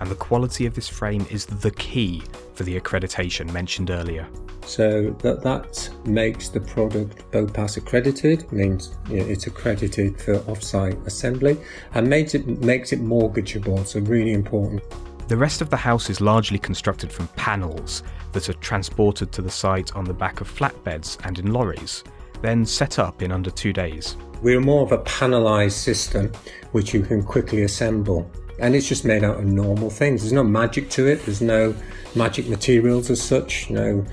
and 0.00 0.10
the 0.10 0.16
quality 0.16 0.66
of 0.66 0.74
this 0.74 0.88
frame 0.88 1.26
is 1.30 1.46
the 1.46 1.70
key 1.72 2.22
for 2.54 2.64
the 2.64 2.80
accreditation 2.80 3.52
mentioned 3.52 3.90
earlier. 3.90 4.26
So 4.66 5.10
that 5.20 5.42
that 5.42 5.90
makes 6.04 6.48
the 6.48 6.60
product 6.60 7.30
BOPAS 7.32 7.76
accredited, 7.76 8.50
means 8.52 8.96
you 9.08 9.18
know, 9.18 9.26
it's 9.26 9.46
accredited 9.46 10.20
for 10.20 10.36
off-site 10.50 10.98
assembly, 11.06 11.58
and 11.94 12.08
makes 12.08 12.34
it 12.34 12.46
makes 12.62 12.92
it 12.92 13.00
mortgageable. 13.00 13.86
So 13.86 14.00
really 14.00 14.32
important. 14.32 14.82
The 15.28 15.36
rest 15.36 15.60
of 15.60 15.70
the 15.70 15.76
house 15.76 16.10
is 16.10 16.20
largely 16.20 16.58
constructed 16.58 17.12
from 17.12 17.28
panels 17.28 18.02
that 18.32 18.48
are 18.48 18.54
transported 18.54 19.32
to 19.32 19.42
the 19.42 19.50
site 19.50 19.94
on 19.94 20.04
the 20.04 20.14
back 20.14 20.40
of 20.40 20.52
flatbeds 20.52 21.18
and 21.24 21.38
in 21.38 21.52
lorries, 21.52 22.04
then 22.42 22.64
set 22.64 22.98
up 22.98 23.22
in 23.22 23.32
under 23.32 23.50
two 23.50 23.72
days. 23.72 24.16
We're 24.42 24.60
more 24.60 24.82
of 24.82 24.92
a 24.92 24.98
panelized 24.98 25.72
system 25.72 26.32
which 26.72 26.94
you 26.94 27.02
can 27.02 27.22
quickly 27.22 27.62
assemble 27.62 28.30
and 28.60 28.74
it's 28.74 28.86
just 28.86 29.04
made 29.04 29.24
out 29.24 29.38
of 29.38 29.44
normal 29.44 29.90
things. 29.90 30.22
There's 30.22 30.32
no 30.32 30.44
magic 30.44 30.90
to 30.90 31.06
it. 31.06 31.24
There's 31.24 31.40
no 31.40 31.74
magic 32.14 32.48
materials 32.48 33.10
as 33.10 33.20
such. 33.22 33.70
No, 33.70 34.04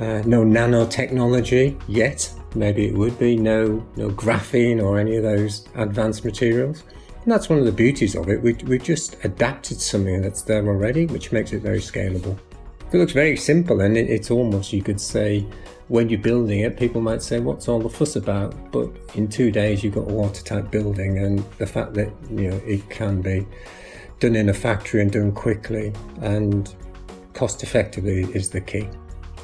uh, 0.00 0.22
no 0.24 0.44
nanotechnology 0.44 1.80
yet. 1.88 2.32
Maybe 2.54 2.86
it 2.86 2.94
would 2.94 3.18
be 3.18 3.36
no, 3.36 3.86
no 3.96 4.10
graphene 4.10 4.82
or 4.82 4.98
any 4.98 5.16
of 5.16 5.22
those 5.22 5.66
advanced 5.74 6.24
materials. 6.24 6.82
And 7.22 7.30
that's 7.30 7.48
one 7.48 7.58
of 7.58 7.64
the 7.64 7.72
beauties 7.72 8.16
of 8.16 8.28
it. 8.28 8.42
We 8.42 8.54
we 8.66 8.78
just 8.78 9.16
adapted 9.24 9.80
something 9.80 10.22
that's 10.22 10.42
there 10.42 10.66
already, 10.66 11.06
which 11.06 11.30
makes 11.30 11.52
it 11.52 11.62
very 11.62 11.78
scalable. 11.78 12.36
It 12.92 12.98
looks 12.98 13.12
very 13.12 13.36
simple, 13.36 13.80
and 13.80 13.96
it, 13.96 14.10
it's 14.10 14.30
almost 14.30 14.72
you 14.72 14.82
could 14.82 15.00
say 15.00 15.46
when 15.92 16.08
you're 16.08 16.18
building 16.18 16.60
it, 16.60 16.78
people 16.78 17.02
might 17.02 17.20
say, 17.20 17.38
"What's 17.38 17.68
all 17.68 17.78
the 17.78 17.90
fuss 17.90 18.16
about?" 18.16 18.72
But 18.72 18.88
in 19.14 19.28
two 19.28 19.50
days, 19.50 19.84
you've 19.84 19.94
got 19.94 20.10
a 20.10 20.14
watertight 20.14 20.70
building, 20.70 21.18
and 21.18 21.44
the 21.58 21.66
fact 21.66 21.92
that 21.94 22.10
you 22.30 22.48
know 22.48 22.58
it 22.66 22.88
can 22.88 23.20
be 23.20 23.46
done 24.18 24.34
in 24.34 24.48
a 24.48 24.54
factory 24.54 25.02
and 25.02 25.12
done 25.12 25.32
quickly 25.32 25.92
and 26.22 26.74
cost 27.34 27.62
effectively 27.62 28.22
is 28.32 28.48
the 28.48 28.60
key. 28.60 28.88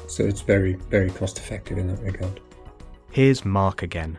So 0.07 0.23
it's 0.23 0.41
very, 0.41 0.73
very 0.89 1.11
cost 1.11 1.37
effective 1.37 1.77
in 1.77 1.85
that 1.87 2.01
regard. 2.01 2.39
Here's 3.11 3.45
Mark 3.45 3.83
again. 3.83 4.17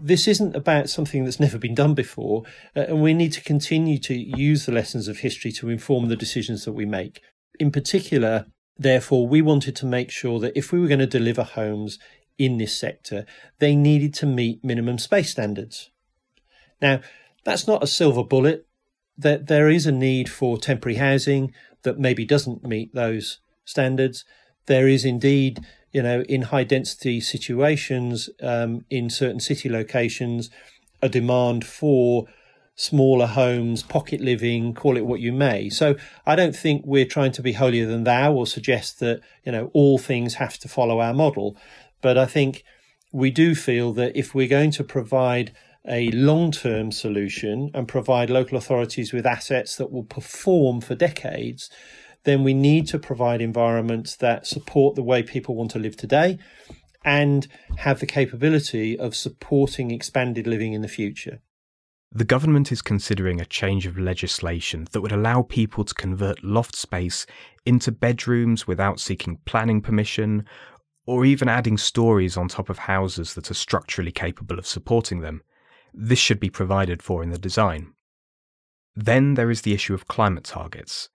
This 0.00 0.28
isn't 0.28 0.54
about 0.54 0.88
something 0.88 1.24
that's 1.24 1.40
never 1.40 1.58
been 1.58 1.74
done 1.74 1.94
before, 1.94 2.44
uh, 2.76 2.84
and 2.90 3.02
we 3.02 3.12
need 3.12 3.32
to 3.32 3.42
continue 3.42 3.98
to 3.98 4.14
use 4.14 4.66
the 4.66 4.72
lessons 4.72 5.08
of 5.08 5.18
history 5.18 5.50
to 5.52 5.68
inform 5.68 6.08
the 6.08 6.16
decisions 6.16 6.64
that 6.64 6.74
we 6.74 6.86
make. 6.86 7.20
In 7.58 7.72
particular, 7.72 8.46
therefore, 8.78 9.26
we 9.26 9.42
wanted 9.42 9.76
to 9.76 9.86
make 9.86 10.10
sure 10.10 10.38
that 10.40 10.56
if 10.56 10.72
we 10.72 10.80
were 10.80 10.88
going 10.88 11.00
to 11.00 11.06
deliver 11.06 11.42
homes 11.42 11.98
in 12.38 12.58
this 12.58 12.76
sector, 12.76 13.26
they 13.58 13.76
needed 13.76 14.14
to 14.14 14.26
meet 14.26 14.64
minimum 14.64 14.98
space 14.98 15.30
standards. 15.30 15.90
Now, 16.80 17.00
that's 17.44 17.66
not 17.66 17.82
a 17.82 17.88
silver 17.88 18.24
bullet 18.24 18.66
that 19.16 19.46
there 19.46 19.68
is 19.68 19.86
a 19.86 19.92
need 19.92 20.28
for 20.28 20.58
temporary 20.58 20.96
housing 20.96 21.52
that 21.82 21.98
maybe 21.98 22.24
doesn't 22.24 22.66
meet 22.66 22.94
those 22.94 23.38
standards. 23.64 24.24
There 24.66 24.88
is 24.88 25.04
indeed, 25.04 25.60
you 25.92 26.02
know, 26.02 26.22
in 26.22 26.42
high 26.42 26.64
density 26.64 27.20
situations, 27.20 28.30
um, 28.42 28.84
in 28.90 29.10
certain 29.10 29.40
city 29.40 29.68
locations, 29.68 30.50
a 31.00 31.08
demand 31.08 31.64
for 31.66 32.26
smaller 32.74 33.26
homes, 33.26 33.82
pocket 33.82 34.20
living, 34.20 34.74
call 34.74 34.96
it 34.96 35.06
what 35.06 35.20
you 35.20 35.32
may. 35.32 35.68
So 35.68 35.94
I 36.26 36.36
don't 36.36 36.56
think 36.56 36.82
we're 36.84 37.06
trying 37.06 37.32
to 37.32 37.42
be 37.42 37.52
holier 37.52 37.86
than 37.86 38.04
thou 38.04 38.32
or 38.32 38.46
suggest 38.46 39.00
that, 39.00 39.20
you 39.44 39.52
know, 39.52 39.70
all 39.74 39.98
things 39.98 40.34
have 40.34 40.58
to 40.58 40.68
follow 40.68 41.00
our 41.00 41.14
model. 41.14 41.56
But 42.00 42.16
I 42.16 42.26
think 42.26 42.64
we 43.12 43.30
do 43.30 43.54
feel 43.54 43.92
that 43.94 44.16
if 44.16 44.34
we're 44.34 44.48
going 44.48 44.70
to 44.72 44.84
provide 44.84 45.54
a 45.86 46.10
long 46.12 46.50
term 46.52 46.92
solution 46.92 47.70
and 47.74 47.88
provide 47.88 48.30
local 48.30 48.56
authorities 48.56 49.12
with 49.12 49.26
assets 49.26 49.76
that 49.76 49.90
will 49.90 50.04
perform 50.04 50.80
for 50.80 50.94
decades, 50.94 51.68
then 52.24 52.44
we 52.44 52.54
need 52.54 52.86
to 52.86 52.98
provide 52.98 53.42
environments 53.42 54.16
that 54.16 54.46
support 54.46 54.94
the 54.94 55.02
way 55.02 55.22
people 55.22 55.56
want 55.56 55.72
to 55.72 55.78
live 55.78 55.96
today 55.96 56.38
and 57.04 57.48
have 57.78 57.98
the 57.98 58.06
capability 58.06 58.96
of 58.98 59.16
supporting 59.16 59.90
expanded 59.90 60.46
living 60.46 60.72
in 60.72 60.82
the 60.82 60.88
future. 60.88 61.40
The 62.14 62.24
government 62.26 62.70
is 62.70 62.82
considering 62.82 63.40
a 63.40 63.46
change 63.46 63.86
of 63.86 63.98
legislation 63.98 64.86
that 64.92 65.00
would 65.00 65.12
allow 65.12 65.42
people 65.42 65.82
to 65.82 65.94
convert 65.94 66.44
loft 66.44 66.76
space 66.76 67.24
into 67.64 67.90
bedrooms 67.90 68.66
without 68.66 69.00
seeking 69.00 69.38
planning 69.46 69.80
permission, 69.80 70.44
or 71.06 71.24
even 71.24 71.48
adding 71.48 71.78
stories 71.78 72.36
on 72.36 72.48
top 72.48 72.68
of 72.68 72.80
houses 72.80 73.32
that 73.32 73.50
are 73.50 73.54
structurally 73.54 74.12
capable 74.12 74.58
of 74.58 74.66
supporting 74.66 75.20
them. 75.20 75.42
This 75.94 76.18
should 76.18 76.38
be 76.38 76.50
provided 76.50 77.02
for 77.02 77.22
in 77.22 77.30
the 77.30 77.38
design. 77.38 77.94
Then 78.94 79.32
there 79.32 79.50
is 79.50 79.62
the 79.62 79.72
issue 79.72 79.94
of 79.94 80.06
climate 80.06 80.44
targets. 80.44 81.08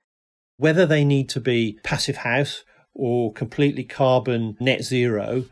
Whether 0.58 0.88
they 0.88 1.06
need 1.06 1.30
to 1.30 1.40
be 1.40 1.80
passive 1.84 2.18
house 2.18 2.64
or 2.96 3.32
completely 3.34 3.84
carbon 3.84 4.58
net 4.60 4.84
zero 4.84 5.46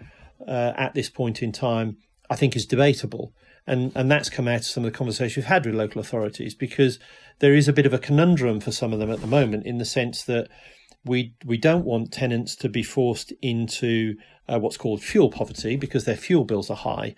uh, 0.48 0.74
at 0.76 0.96
this 0.96 1.12
point 1.12 1.44
in 1.44 1.52
time, 1.52 1.98
I 2.32 2.36
think 2.36 2.56
is 2.56 2.66
debatable 2.66 3.32
and 3.68 3.92
and 3.96 4.12
that's 4.12 4.30
come 4.30 4.48
out 4.48 4.60
of 4.60 4.66
some 4.66 4.86
of 4.86 4.92
the 4.92 4.98
conversations 4.98 5.38
we've 5.38 5.46
had 5.46 5.66
with 5.66 5.76
local 5.76 6.02
authorities 6.02 6.54
because 6.54 7.00
there 7.40 7.54
is 7.54 7.68
a 7.68 7.74
bit 7.74 7.86
of 7.86 7.94
a 7.94 8.00
conundrum 8.00 8.60
for 8.60 8.72
some 8.72 8.94
of 8.94 9.00
them 9.00 9.12
at 9.12 9.22
the 9.22 9.28
moment 9.28 9.66
in 9.66 9.78
the 9.78 9.86
sense 9.86 10.24
that 10.24 10.48
we 11.04 11.34
we 11.46 11.58
don't 11.58 11.86
want 11.86 12.12
tenants 12.12 12.56
to 12.56 12.70
be 12.70 12.84
forced 12.84 13.32
into 13.42 14.16
uh, 14.48 14.60
what's 14.60 14.78
called 14.78 15.02
fuel 15.02 15.30
poverty 15.30 15.76
because 15.76 16.06
their 16.06 16.16
fuel 16.16 16.44
bills 16.44 16.70
are 16.70 16.78
high, 16.78 17.16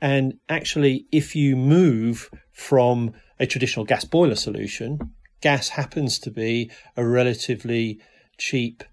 and 0.00 0.38
actually, 0.48 1.06
if 1.10 1.34
you 1.34 1.56
move 1.56 2.30
from 2.52 3.12
a 3.40 3.46
traditional 3.46 3.84
gas 3.84 4.04
boiler 4.04 4.36
solution, 4.36 4.98
gas 5.40 5.70
happens 5.70 6.18
to 6.20 6.30
be 6.30 6.70
a 6.96 7.06
relatively 7.06 8.00
cheap 8.36 8.84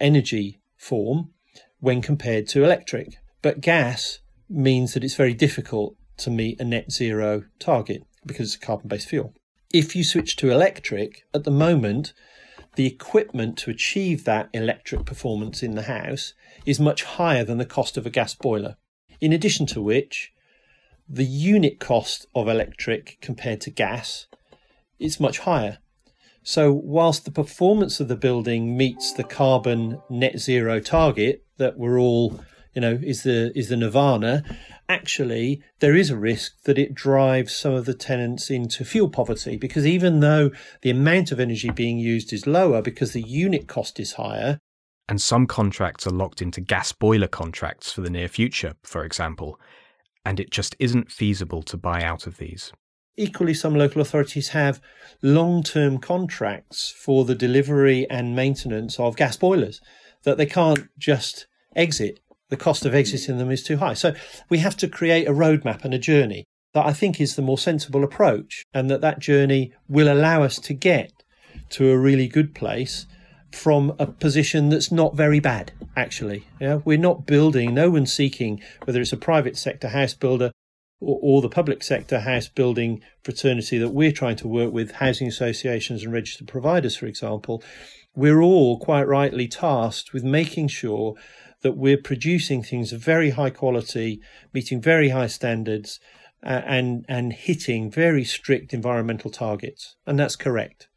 energy 0.00 0.60
form 0.76 1.30
when 1.80 2.00
compared 2.00 2.48
to 2.48 2.64
electric, 2.64 3.16
but 3.42 3.60
gas 3.60 4.20
means 4.48 4.94
that 4.94 5.04
it's 5.04 5.14
very 5.14 5.34
difficult 5.34 5.96
to 6.18 6.30
meet 6.30 6.60
a 6.60 6.64
net 6.64 6.90
zero 6.90 7.44
target 7.58 8.02
because 8.24 8.54
it's 8.54 8.62
a 8.62 8.66
carbon 8.66 8.88
based 8.88 9.08
fuel. 9.08 9.34
If 9.72 9.96
you 9.96 10.04
switch 10.04 10.36
to 10.36 10.50
electric, 10.50 11.24
at 11.34 11.44
the 11.44 11.50
moment, 11.50 12.14
the 12.76 12.86
equipment 12.86 13.56
to 13.58 13.70
achieve 13.70 14.24
that 14.24 14.48
electric 14.52 15.04
performance 15.04 15.62
in 15.62 15.74
the 15.74 15.82
house 15.82 16.34
is 16.66 16.80
much 16.80 17.04
higher 17.04 17.44
than 17.44 17.58
the 17.58 17.66
cost 17.66 17.96
of 17.96 18.06
a 18.06 18.10
gas 18.10 18.34
boiler. 18.34 18.76
In 19.20 19.32
addition 19.32 19.66
to 19.66 19.82
which, 19.82 20.32
the 21.08 21.24
unit 21.24 21.78
cost 21.80 22.26
of 22.34 22.48
electric 22.48 23.18
compared 23.20 23.60
to 23.62 23.70
gas 23.70 24.26
is 24.98 25.20
much 25.20 25.40
higher. 25.40 25.78
So, 26.42 26.72
whilst 26.72 27.24
the 27.24 27.30
performance 27.30 28.00
of 28.00 28.08
the 28.08 28.16
building 28.16 28.76
meets 28.76 29.12
the 29.12 29.24
carbon 29.24 30.00
net 30.10 30.38
zero 30.38 30.78
target 30.78 31.44
that 31.56 31.78
we're 31.78 31.98
all, 31.98 32.40
you 32.74 32.80
know, 32.80 32.98
is 33.02 33.22
the 33.22 33.56
is 33.56 33.68
the 33.68 33.76
nirvana, 33.76 34.44
actually 34.88 35.62
there 35.80 35.94
is 35.94 36.10
a 36.10 36.16
risk 36.16 36.62
that 36.64 36.78
it 36.78 36.94
drives 36.94 37.56
some 37.56 37.72
of 37.72 37.86
the 37.86 37.94
tenants 37.94 38.50
into 38.50 38.84
fuel 38.84 39.08
poverty 39.08 39.56
because 39.56 39.86
even 39.86 40.20
though 40.20 40.50
the 40.82 40.90
amount 40.90 41.32
of 41.32 41.40
energy 41.40 41.70
being 41.70 41.98
used 41.98 42.32
is 42.32 42.46
lower 42.46 42.82
because 42.82 43.12
the 43.12 43.22
unit 43.22 43.66
cost 43.66 43.98
is 43.98 44.14
higher. 44.14 44.58
And 45.08 45.20
some 45.20 45.46
contracts 45.46 46.06
are 46.06 46.10
locked 46.10 46.40
into 46.40 46.60
gas 46.60 46.92
boiler 46.92 47.28
contracts 47.28 47.92
for 47.92 48.00
the 48.00 48.10
near 48.10 48.28
future, 48.28 48.74
for 48.82 49.04
example, 49.04 49.60
and 50.24 50.40
it 50.40 50.50
just 50.50 50.74
isn't 50.78 51.12
feasible 51.12 51.62
to 51.64 51.76
buy 51.76 52.02
out 52.02 52.26
of 52.26 52.38
these. 52.38 52.72
Equally, 53.16 53.54
some 53.54 53.74
local 53.74 54.00
authorities 54.00 54.48
have 54.48 54.80
long 55.22 55.62
term 55.62 55.98
contracts 55.98 56.90
for 56.90 57.24
the 57.24 57.34
delivery 57.34 58.08
and 58.10 58.34
maintenance 58.34 58.98
of 58.98 59.16
gas 59.16 59.36
boilers 59.36 59.80
that 60.24 60.38
they 60.38 60.46
can't 60.46 60.88
just 60.98 61.46
exit 61.76 62.20
the 62.54 62.64
cost 62.64 62.86
of 62.86 62.94
exiting 62.94 63.38
them 63.38 63.50
is 63.50 63.64
too 63.64 63.78
high. 63.78 63.94
So 63.94 64.14
we 64.48 64.58
have 64.58 64.76
to 64.76 64.86
create 64.86 65.26
a 65.26 65.32
roadmap 65.32 65.84
and 65.84 65.92
a 65.92 65.98
journey 65.98 66.44
that 66.72 66.86
I 66.86 66.92
think 66.92 67.20
is 67.20 67.34
the 67.34 67.42
more 67.42 67.58
sensible 67.58 68.04
approach, 68.04 68.62
and 68.72 68.88
that 68.90 69.00
that 69.00 69.18
journey 69.18 69.72
will 69.88 70.12
allow 70.12 70.42
us 70.42 70.58
to 70.60 70.74
get 70.74 71.12
to 71.70 71.90
a 71.90 71.98
really 71.98 72.28
good 72.28 72.54
place 72.54 73.06
from 73.52 73.94
a 73.98 74.06
position 74.06 74.68
that's 74.68 74.92
not 74.92 75.16
very 75.16 75.40
bad. 75.40 75.72
Actually, 75.96 76.46
yeah, 76.60 76.80
we're 76.84 76.98
not 76.98 77.26
building. 77.26 77.74
No 77.74 77.90
one's 77.90 78.12
seeking 78.12 78.60
whether 78.84 79.00
it's 79.00 79.12
a 79.12 79.16
private 79.16 79.56
sector 79.56 79.88
house 79.88 80.14
builder 80.14 80.52
or, 81.00 81.18
or 81.22 81.42
the 81.42 81.48
public 81.48 81.82
sector 81.82 82.20
house 82.20 82.48
building 82.48 83.02
fraternity 83.24 83.78
that 83.78 83.90
we're 83.90 84.12
trying 84.12 84.36
to 84.36 84.48
work 84.48 84.72
with, 84.72 84.92
housing 84.92 85.26
associations 85.26 86.04
and 86.04 86.12
registered 86.12 86.48
providers, 86.48 86.96
for 86.96 87.06
example. 87.06 87.62
We're 88.16 88.42
all 88.42 88.78
quite 88.78 89.08
rightly 89.08 89.48
tasked 89.48 90.12
with 90.12 90.22
making 90.22 90.68
sure 90.68 91.14
that 91.64 91.78
we're 91.78 91.96
producing 91.96 92.62
things 92.62 92.92
of 92.92 93.00
very 93.00 93.30
high 93.30 93.48
quality, 93.48 94.20
meeting 94.52 94.82
very 94.82 95.08
high 95.08 95.26
standards, 95.26 95.98
uh, 96.44 96.60
and 96.66 97.06
and 97.08 97.32
hitting 97.32 97.90
very 97.90 98.22
strict 98.22 98.74
environmental 98.74 99.30
targets, 99.30 99.96
and 100.06 100.18
that's 100.18 100.36
correct. 100.36 100.88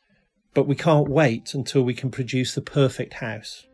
But 0.53 0.67
we 0.67 0.75
can't 0.75 1.07
wait 1.07 1.53
until 1.53 1.83
we 1.83 1.93
can 1.93 2.11
produce 2.11 2.53
the 2.53 2.61
perfect 2.61 3.13
house. 3.15 3.65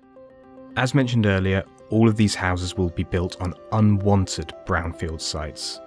As 0.77 0.93
mentioned 0.93 1.25
earlier, 1.25 1.63
all 1.89 2.07
of 2.07 2.15
these 2.15 2.35
houses 2.35 2.77
will 2.77 2.89
be 2.89 3.03
built 3.03 3.41
on 3.41 3.55
unwanted 3.71 4.53
brownfield 4.65 5.19
sites. 5.19 5.81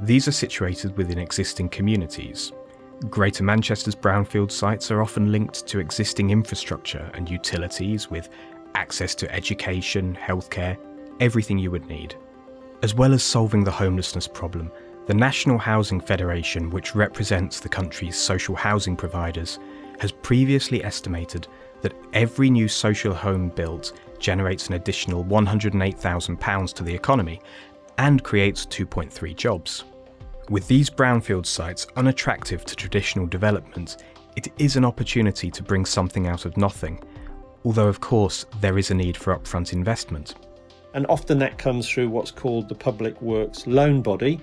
These 0.00 0.26
are 0.26 0.32
situated 0.32 0.96
within 0.96 1.18
existing 1.18 1.68
communities. 1.68 2.52
Greater 3.10 3.44
Manchester's 3.44 3.94
brownfield 3.94 4.50
sites 4.50 4.90
are 4.90 5.02
often 5.02 5.30
linked 5.30 5.66
to 5.66 5.80
existing 5.80 6.30
infrastructure 6.30 7.10
and 7.12 7.30
utilities 7.30 8.10
with 8.10 8.30
access 8.76 9.14
to 9.16 9.34
education, 9.34 10.16
healthcare, 10.20 10.76
everything 11.18 11.58
you 11.58 11.70
would 11.70 11.86
need. 11.86 12.14
As 12.82 12.94
well 12.94 13.14
as 13.14 13.22
solving 13.22 13.64
the 13.64 13.70
homelessness 13.70 14.28
problem, 14.28 14.70
the 15.06 15.14
National 15.14 15.56
Housing 15.56 16.00
Federation, 16.00 16.70
which 16.70 16.94
represents 16.94 17.58
the 17.58 17.68
country's 17.68 18.16
social 18.16 18.54
housing 18.54 18.96
providers, 18.96 19.58
has 19.98 20.12
previously 20.12 20.84
estimated 20.84 21.48
that 21.80 21.96
every 22.12 22.50
new 22.50 22.68
social 22.68 23.14
home 23.14 23.48
built 23.48 23.92
generates 24.18 24.68
an 24.68 24.74
additional 24.74 25.24
£108,000 25.24 26.72
to 26.74 26.82
the 26.82 26.94
economy 26.94 27.40
and 27.98 28.22
creates 28.22 28.66
2.3 28.66 29.34
jobs. 29.34 29.84
With 30.50 30.68
these 30.68 30.90
brownfield 30.90 31.46
sites 31.46 31.86
unattractive 31.96 32.64
to 32.66 32.76
traditional 32.76 33.26
development, 33.26 33.96
it 34.36 34.48
is 34.58 34.76
an 34.76 34.84
opportunity 34.84 35.50
to 35.50 35.62
bring 35.62 35.86
something 35.86 36.26
out 36.26 36.44
of 36.44 36.56
nothing 36.56 37.02
although 37.66 37.88
of 37.88 38.00
course 38.00 38.46
there 38.60 38.78
is 38.78 38.92
a 38.92 38.94
need 38.94 39.16
for 39.16 39.36
upfront 39.36 39.72
investment. 39.72 40.36
And 40.94 41.04
often 41.08 41.40
that 41.40 41.58
comes 41.58 41.88
through 41.88 42.08
what's 42.08 42.30
called 42.30 42.68
the 42.68 42.76
Public 42.76 43.20
Works 43.20 43.66
Loan 43.66 44.02
Body, 44.02 44.40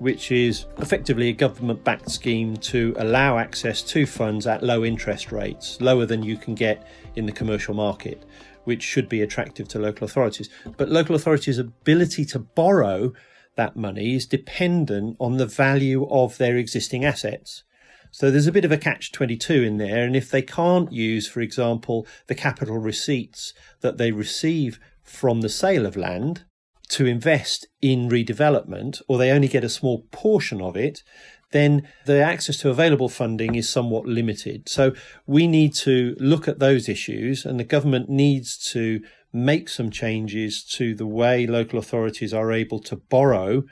which 0.00 0.30
is 0.30 0.66
effectively 0.76 1.30
a 1.30 1.32
government 1.32 1.82
backed 1.82 2.10
scheme 2.10 2.58
to 2.58 2.94
allow 2.98 3.38
access 3.38 3.80
to 3.82 4.04
funds 4.04 4.46
at 4.46 4.62
low 4.62 4.84
interest 4.84 5.32
rates, 5.32 5.80
lower 5.80 6.04
than 6.04 6.22
you 6.22 6.36
can 6.36 6.54
get 6.54 6.86
in 7.16 7.24
the 7.24 7.32
commercial 7.32 7.72
market, 7.72 8.22
which 8.64 8.82
should 8.82 9.08
be 9.08 9.22
attractive 9.22 9.66
to 9.68 9.78
local 9.78 10.04
authorities. 10.04 10.50
But 10.76 10.90
local 10.90 11.16
authorities' 11.16 11.58
ability 11.58 12.26
to 12.26 12.38
borrow 12.38 13.14
that 13.56 13.76
money 13.76 14.14
is 14.14 14.26
dependent 14.26 15.16
on 15.18 15.38
the 15.38 15.46
value 15.46 16.06
of 16.10 16.36
their 16.36 16.58
existing 16.58 17.06
assets. 17.06 17.64
So 18.10 18.30
there's 18.30 18.46
a 18.46 18.52
bit 18.52 18.64
of 18.64 18.72
a 18.72 18.78
catch 18.78 19.12
22 19.12 19.62
in 19.62 19.78
there. 19.78 20.04
And 20.04 20.16
if 20.16 20.30
they 20.30 20.42
can't 20.42 20.92
use, 20.92 21.28
for 21.28 21.40
example, 21.40 22.06
the 22.26 22.34
capital 22.34 22.78
receipts 22.78 23.52
that 23.80 23.98
they 23.98 24.12
receive 24.12 24.80
from 25.02 25.40
the 25.40 25.48
sale 25.48 25.86
of 25.86 25.96
land 25.96 26.44
to 26.90 27.06
invest 27.06 27.66
in 27.82 28.08
redevelopment, 28.08 29.02
or 29.08 29.18
they 29.18 29.30
only 29.30 29.48
get 29.48 29.64
a 29.64 29.68
small 29.68 30.06
portion 30.10 30.60
of 30.60 30.76
it, 30.76 31.02
then 31.50 31.86
the 32.06 32.22
access 32.22 32.58
to 32.58 32.70
available 32.70 33.08
funding 33.08 33.54
is 33.54 33.68
somewhat 33.68 34.06
limited. 34.06 34.68
So 34.68 34.92
we 35.26 35.46
need 35.46 35.74
to 35.76 36.14
look 36.18 36.48
at 36.48 36.58
those 36.58 36.88
issues, 36.88 37.44
and 37.44 37.58
the 37.58 37.64
government 37.64 38.08
needs 38.08 38.56
to 38.72 39.00
make 39.32 39.68
some 39.68 39.90
changes 39.90 40.64
to 40.64 40.94
the 40.94 41.06
way 41.06 41.46
local 41.46 41.78
authorities 41.78 42.32
are 42.32 42.52
able 42.52 42.80
to 42.80 42.96
borrow 42.96 43.64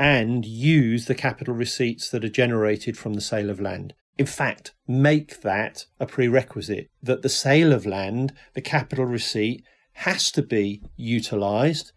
and 0.00 0.46
use 0.46 1.04
the 1.04 1.14
capital 1.14 1.52
receipts 1.52 2.08
that 2.08 2.24
are 2.24 2.30
generated 2.30 2.96
from 2.96 3.12
the 3.12 3.20
sale 3.20 3.50
of 3.50 3.60
land. 3.60 3.92
In 4.16 4.24
fact, 4.24 4.72
make 4.88 5.42
that 5.42 5.84
a 6.00 6.06
prerequisite 6.06 6.88
that 7.02 7.20
the 7.20 7.28
sale 7.28 7.70
of 7.70 7.84
land, 7.84 8.32
the 8.54 8.62
capital 8.62 9.04
receipt, 9.04 9.62
has 9.92 10.30
to 10.32 10.42
be 10.42 10.82
utilised 10.96 11.92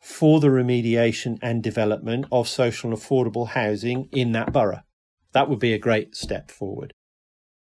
for 0.00 0.40
the 0.40 0.48
remediation 0.48 1.38
and 1.42 1.62
development 1.62 2.24
of 2.32 2.48
social 2.48 2.90
and 2.90 2.98
affordable 2.98 3.48
housing 3.48 4.08
in 4.12 4.32
that 4.32 4.50
borough. 4.50 4.80
That 5.32 5.50
would 5.50 5.58
be 5.58 5.74
a 5.74 5.78
great 5.78 6.16
step 6.16 6.50
forward. 6.50 6.94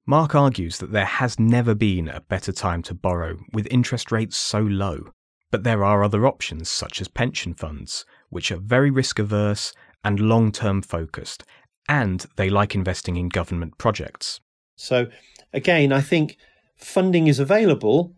Mark 0.06 0.36
argues 0.36 0.78
that 0.78 0.92
there 0.92 1.04
has 1.04 1.40
never 1.40 1.74
been 1.74 2.08
a 2.08 2.20
better 2.20 2.52
time 2.52 2.82
to 2.84 2.94
borrow 2.94 3.38
with 3.52 3.66
interest 3.72 4.12
rates 4.12 4.36
so 4.36 4.60
low. 4.60 5.10
But 5.50 5.64
there 5.64 5.84
are 5.84 6.04
other 6.04 6.26
options, 6.26 6.68
such 6.68 7.00
as 7.00 7.08
pension 7.08 7.54
funds, 7.54 8.04
which 8.30 8.50
are 8.50 8.56
very 8.56 8.90
risk 8.90 9.18
averse 9.18 9.72
and 10.02 10.20
long 10.20 10.52
term 10.52 10.82
focused, 10.82 11.44
and 11.88 12.26
they 12.36 12.50
like 12.50 12.74
investing 12.74 13.16
in 13.16 13.28
government 13.28 13.78
projects. 13.78 14.40
So, 14.76 15.06
again, 15.52 15.92
I 15.92 16.00
think 16.00 16.36
funding 16.76 17.26
is 17.26 17.38
available, 17.38 18.14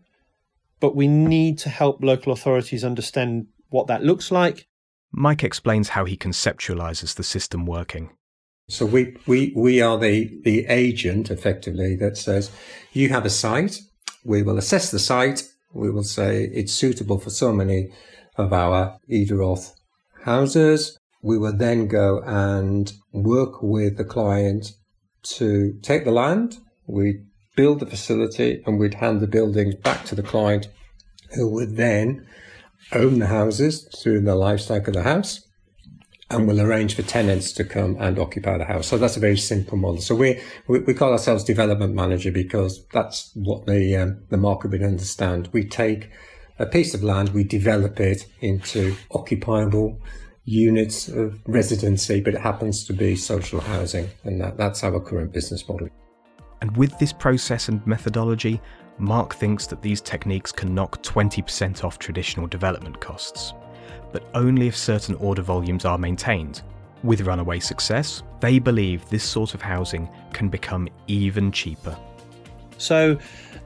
but 0.79 0.95
we 0.95 1.07
need 1.07 1.57
to 1.59 1.69
help 1.69 2.03
local 2.03 2.33
authorities 2.33 2.83
understand 2.83 3.47
what 3.69 3.87
that 3.87 4.03
looks 4.03 4.31
like. 4.31 4.67
Mike 5.11 5.43
explains 5.43 5.89
how 5.89 6.05
he 6.05 6.17
conceptualises 6.17 7.15
the 7.15 7.23
system 7.23 7.65
working. 7.65 8.11
So 8.69 8.85
we, 8.85 9.15
we, 9.25 9.53
we 9.55 9.81
are 9.81 9.97
the, 9.97 10.41
the 10.43 10.65
agent 10.67 11.31
effectively 11.31 11.95
that 11.95 12.17
says 12.17 12.51
you 12.91 13.09
have 13.09 13.25
a 13.25 13.29
site. 13.29 13.79
We 14.25 14.43
will 14.43 14.57
assess 14.57 14.91
the 14.91 14.99
site. 14.99 15.43
We 15.73 15.89
will 15.89 16.03
say 16.03 16.43
it's 16.53 16.73
suitable 16.73 17.17
for 17.17 17.29
so 17.29 17.53
many 17.53 17.91
of 18.35 18.51
our 18.51 18.99
Edaroth 19.09 19.76
houses. 20.27 20.97
We 21.23 21.37
will 21.37 21.57
then 21.57 21.87
go 21.87 22.21
and 22.25 22.91
work 23.13 23.63
with 23.63 23.97
the 23.97 24.03
client 24.03 24.73
to 25.37 25.73
take 25.81 26.03
the 26.03 26.11
land. 26.11 26.57
We 26.85 27.23
build 27.55 27.79
the 27.79 27.85
facility 27.87 28.61
and 28.65 28.77
we'd 28.77 28.95
hand 28.95 29.19
the 29.21 29.27
buildings 29.27 29.75
back 29.75 30.05
to 30.05 30.15
the 30.15 30.29
client 30.33 30.67
who 31.33 31.49
would 31.49 31.75
then 31.77 32.27
own 32.91 33.19
the 33.19 33.27
houses 33.27 33.89
through 33.99 34.21
the 34.21 34.35
life 34.35 34.69
of 34.69 34.93
the 34.93 35.03
house 35.03 35.47
and 36.29 36.47
will 36.47 36.61
arrange 36.61 36.93
for 36.95 37.03
tenants 37.03 37.53
to 37.53 37.63
come 37.63 37.95
and 37.99 38.19
occupy 38.19 38.57
the 38.57 38.65
house. 38.65 38.87
So 38.87 38.97
that's 38.97 39.17
a 39.17 39.21
very 39.21 39.37
simple 39.37 39.77
model. 39.77 40.01
So 40.01 40.13
we 40.13 40.41
we, 40.67 40.79
we 40.79 40.93
call 40.93 41.13
ourselves 41.13 41.43
development 41.43 41.93
manager 41.95 42.31
because 42.31 42.85
that's 42.91 43.31
what 43.33 43.65
the 43.65 43.95
um, 43.95 44.23
the 44.29 44.37
market 44.37 44.71
would 44.71 44.83
understand. 44.83 45.49
We 45.53 45.63
take 45.63 46.09
a 46.59 46.65
piece 46.65 46.93
of 46.93 47.03
land, 47.03 47.29
we 47.29 47.43
develop 47.43 47.99
it 47.99 48.25
into 48.41 48.95
occupiable 49.11 49.99
units 50.45 51.07
of 51.07 51.39
residency, 51.45 52.21
but 52.21 52.33
it 52.33 52.41
happens 52.41 52.85
to 52.85 52.93
be 52.93 53.15
social 53.15 53.59
housing, 53.59 54.09
and 54.23 54.39
that, 54.41 54.57
that's 54.57 54.83
our 54.83 54.99
current 54.99 55.33
business 55.33 55.67
model. 55.67 55.89
And 56.61 56.75
with 56.75 56.97
this 56.99 57.13
process 57.13 57.69
and 57.69 57.85
methodology, 57.85 58.59
Mark 58.97 59.35
thinks 59.35 59.67
that 59.67 59.81
these 59.81 60.01
techniques 60.01 60.51
can 60.51 60.73
knock 60.73 61.03
20% 61.03 61.83
off 61.83 61.99
traditional 61.99 62.47
development 62.47 62.99
costs 62.99 63.53
but 64.11 64.23
only 64.33 64.67
if 64.67 64.75
certain 64.75 65.15
order 65.15 65.41
volumes 65.41 65.85
are 65.85 65.97
maintained. 65.97 66.61
With 67.03 67.21
runaway 67.21 67.59
success, 67.59 68.23
they 68.39 68.59
believe 68.59 69.07
this 69.09 69.23
sort 69.23 69.53
of 69.53 69.61
housing 69.61 70.09
can 70.33 70.49
become 70.49 70.89
even 71.07 71.51
cheaper. 71.51 71.97
So, 72.77 73.17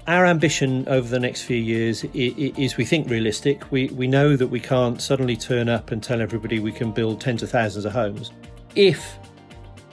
our 0.07 0.25
ambition 0.25 0.87
over 0.87 1.07
the 1.07 1.19
next 1.19 1.43
few 1.43 1.57
years 1.57 2.03
is 2.13 2.77
we 2.77 2.85
think 2.85 3.09
realistic. 3.09 3.71
We, 3.71 3.87
we 3.89 4.07
know 4.07 4.35
that 4.35 4.47
we 4.47 4.59
can't 4.59 5.01
suddenly 5.01 5.35
turn 5.35 5.69
up 5.69 5.91
and 5.91 6.01
tell 6.01 6.21
everybody 6.21 6.59
we 6.59 6.71
can 6.71 6.91
build 6.91 7.21
tens 7.21 7.43
of 7.43 7.51
thousands 7.51 7.85
of 7.85 7.93
homes. 7.93 8.31
If 8.75 9.17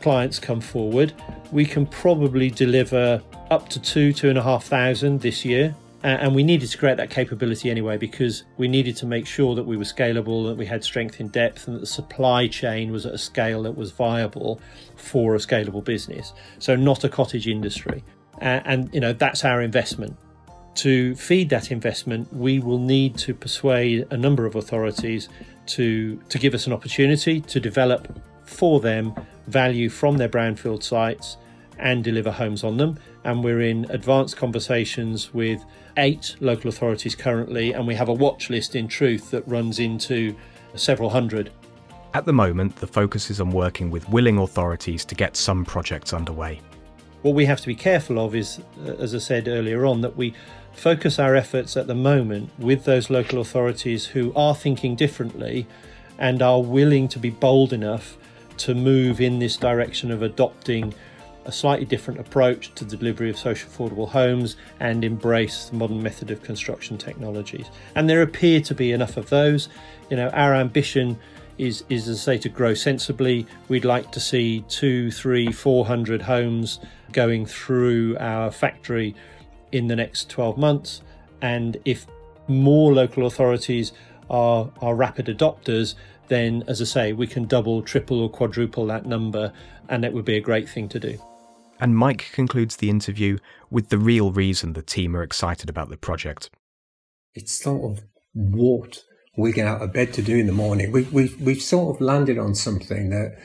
clients 0.01 0.39
come 0.39 0.61
forward, 0.61 1.13
we 1.53 1.65
can 1.65 1.87
probably 1.87 2.51
deliver 2.51 3.23
up 3.51 3.69
to 3.71 3.81
two, 3.81 4.13
two 4.13 4.29
and 4.29 4.39
a 4.39 4.43
half 4.43 4.65
thousand 4.65 5.21
this 5.21 5.45
year 5.45 5.75
and 6.05 6.35
we 6.35 6.45
needed 6.45 6.71
to 6.71 6.79
create 6.79 6.97
that 6.97 7.11
capability 7.11 7.71
anyway 7.71 7.97
because 7.97 8.45
we 8.57 8.69
needed 8.69 8.97
to 8.97 9.07
make 9.07 9.27
sure 9.27 9.57
that 9.57 9.65
we 9.65 9.77
were 9.77 9.85
scalable, 9.85 10.47
that 10.47 10.57
we 10.57 10.65
had 10.65 10.85
strength 10.85 11.21
in 11.21 11.29
depth, 11.29 11.67
and 11.67 11.75
that 11.77 11.81
the 11.81 11.87
supply 11.87 12.47
chain 12.47 12.93
was 12.93 13.05
at 13.05 13.15
a 13.15 13.19
scale 13.19 13.65
that 13.65 13.77
was 13.77 13.91
viable 13.91 14.61
for 14.95 15.35
a 15.35 15.39
scalable 15.39 15.83
business. 15.83 16.35
So, 16.61 16.77
not 16.77 17.03
a 17.03 17.09
cottage 17.09 17.49
industry. 17.49 18.05
And, 18.41 18.67
and 18.67 18.95
you 18.95 19.01
know, 19.01 19.13
that's 19.13 19.45
our 19.45 19.63
investment. 19.63 20.17
To 20.77 21.15
feed 21.17 21.51
that 21.51 21.71
investment, 21.73 22.33
we 22.33 22.61
will 22.61 22.79
need 22.79 23.17
to 23.19 23.35
persuade 23.35 24.07
a 24.11 24.17
number 24.17 24.47
of 24.47 24.55
authorities 24.55 25.29
to, 25.67 26.17
to 26.29 26.39
give 26.39 26.55
us 26.55 26.67
an 26.67 26.73
opportunity 26.73 27.41
to 27.41 27.61
develop 27.61 28.21
for 28.45 28.81
them 28.81 29.13
value 29.49 29.89
from 29.89 30.17
their 30.17 30.29
brownfield 30.29 30.83
sites 30.83 31.37
and 31.79 32.03
deliver 32.05 32.31
homes 32.31 32.65
on 32.65 32.77
them. 32.77 32.99
And 33.25 33.43
we're 33.43 33.61
in 33.61 33.87
advanced 33.91 34.37
conversations 34.37 35.35
with 35.35 35.65
eight 35.97 36.37
local 36.41 36.69
authorities 36.69 37.15
currently, 37.15 37.73
and 37.73 37.87
we 37.87 37.95
have 37.95 38.09
a 38.09 38.13
watch 38.13 38.49
list 38.51 38.77
in 38.77 38.89
truth 38.89 39.31
that 39.33 39.47
runs 39.49 39.79
into 39.79 40.35
several 40.75 41.11
hundred. 41.11 41.51
At 42.15 42.25
the 42.25 42.33
moment, 42.33 42.77
the 42.77 42.87
focus 42.87 43.31
is 43.31 43.41
on 43.41 43.51
working 43.51 43.91
with 43.91 44.09
willing 44.09 44.39
authorities 44.39 45.05
to 45.07 45.15
get 45.15 45.37
some 45.37 45.65
projects 45.65 46.13
underway. 46.13 46.61
What 47.23 47.35
we 47.35 47.47
have 47.47 47.61
to 47.61 47.67
be 47.67 47.75
careful 47.75 48.19
of 48.19 48.35
is, 48.35 48.61
uh, 48.87 48.93
as 48.93 49.15
I 49.15 49.19
said 49.19 49.49
earlier 49.49 49.85
on, 49.85 50.03
that 50.03 50.17
we 50.17 50.35
focus 50.73 51.19
our 51.19 51.35
efforts 51.35 51.77
at 51.77 51.89
the 51.89 51.95
moment 51.95 52.51
with 52.59 52.85
those 52.85 53.11
local 53.11 53.41
authorities 53.41 54.07
who 54.07 54.33
are 54.35 54.55
thinking 54.55 54.95
differently 54.95 55.67
and 56.19 56.41
are 56.41 56.63
willing 56.63 57.09
to 57.09 57.19
be 57.19 57.31
bold 57.31 57.73
enough 57.73 58.17
to 58.59 58.75
move 58.75 59.21
in 59.21 59.39
this 59.39 59.57
direction 59.57 60.11
of 60.11 60.23
adopting 60.23 60.95
a 61.45 61.53
slightly 61.53 61.87
different 61.87 62.21
approach 62.21 62.75
to 62.75 62.85
the 62.85 62.97
delivery 62.97 63.31
of 63.31 63.39
social 63.39 63.71
affordable 63.71 64.09
homes 64.09 64.57
and 64.81 65.03
embrace 65.03 65.71
the 65.71 65.77
modern 65.77 66.03
method 66.03 66.31
of 66.31 66.43
construction 66.43 66.99
technologies. 66.99 67.71
And 67.95 68.09
there 68.09 68.21
appear 68.21 68.61
to 68.61 68.75
be 68.75 68.93
enough 68.93 69.17
of 69.17 69.31
those. 69.31 69.69
You 70.11 70.17
know, 70.17 70.29
our 70.31 70.55
ambition 70.55 71.19
is, 71.59 71.85
is 71.89 72.09
as 72.09 72.21
I 72.21 72.35
say, 72.35 72.39
to 72.39 72.49
grow 72.49 72.75
sensibly. 72.75 73.47
We'd 73.69 73.85
like 73.85 74.13
to 74.13 74.21
see 74.21 74.65
two, 74.69 75.11
three, 75.11 75.53
four 75.53 75.87
hundred 75.87 76.23
homes 76.23 76.81
going 77.13 77.47
through 77.47 78.17
our 78.19 78.51
factory 78.51 79.15
in 79.73 79.87
the 79.89 79.97
next 79.97 80.31
12 80.31 80.57
months. 80.57 81.03
And 81.43 81.77
if 81.85 82.07
more 82.47 82.93
local 82.93 83.27
authorities 83.27 83.93
are, 84.31 84.71
are 84.81 84.95
rapid 84.95 85.27
adopters, 85.27 85.95
then 86.29 86.65
as 86.67 86.81
I 86.81 86.85
say, 86.85 87.13
we 87.13 87.27
can 87.27 87.47
double, 87.47 87.83
triple, 87.83 88.21
or 88.21 88.31
quadruple 88.31 88.87
that 88.87 89.07
number, 89.07 89.53
and 89.89 90.05
it 90.05 90.13
would 90.13 90.25
be 90.25 90.37
a 90.37 90.41
great 90.41 90.69
thing 90.69 90.89
to 90.91 91.01
do. 91.01 91.19
And 91.81 91.97
Mike 91.97 92.31
concludes 92.33 92.77
the 92.77 92.91
interview 92.91 93.39
with 93.71 93.89
the 93.89 93.99
real 93.99 94.33
reason 94.33 94.73
the 94.73 94.83
team 94.83 95.17
are 95.17 95.23
excited 95.23 95.71
about 95.71 95.91
the 95.91 95.97
project. 95.97 96.51
It's 97.35 97.53
sort 97.53 97.93
of 97.93 98.05
what 98.33 99.03
we 99.39 99.53
get 99.53 99.67
out 99.67 99.81
of 99.81 99.93
bed 99.93 100.13
to 100.15 100.23
do 100.23 100.37
in 100.37 100.47
the 100.47 100.53
morning. 100.53 100.91
We, 100.93 101.03
we've, 101.05 101.41
we've 101.41 101.63
sort 101.63 101.95
of 101.95 102.01
landed 102.01 102.39
on 102.39 102.55
something 102.55 103.11
that, 103.11 103.39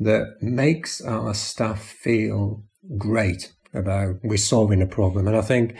that 0.00 0.36
makes 0.40 1.00
our 1.02 1.34
staff 1.34 1.82
feel 1.82 2.62
great 2.96 3.52
about 3.74 4.16
we're 4.22 4.36
solving 4.38 4.80
a 4.80 4.86
problem. 4.86 5.26
And 5.28 5.36
I 5.36 5.42
think 5.42 5.76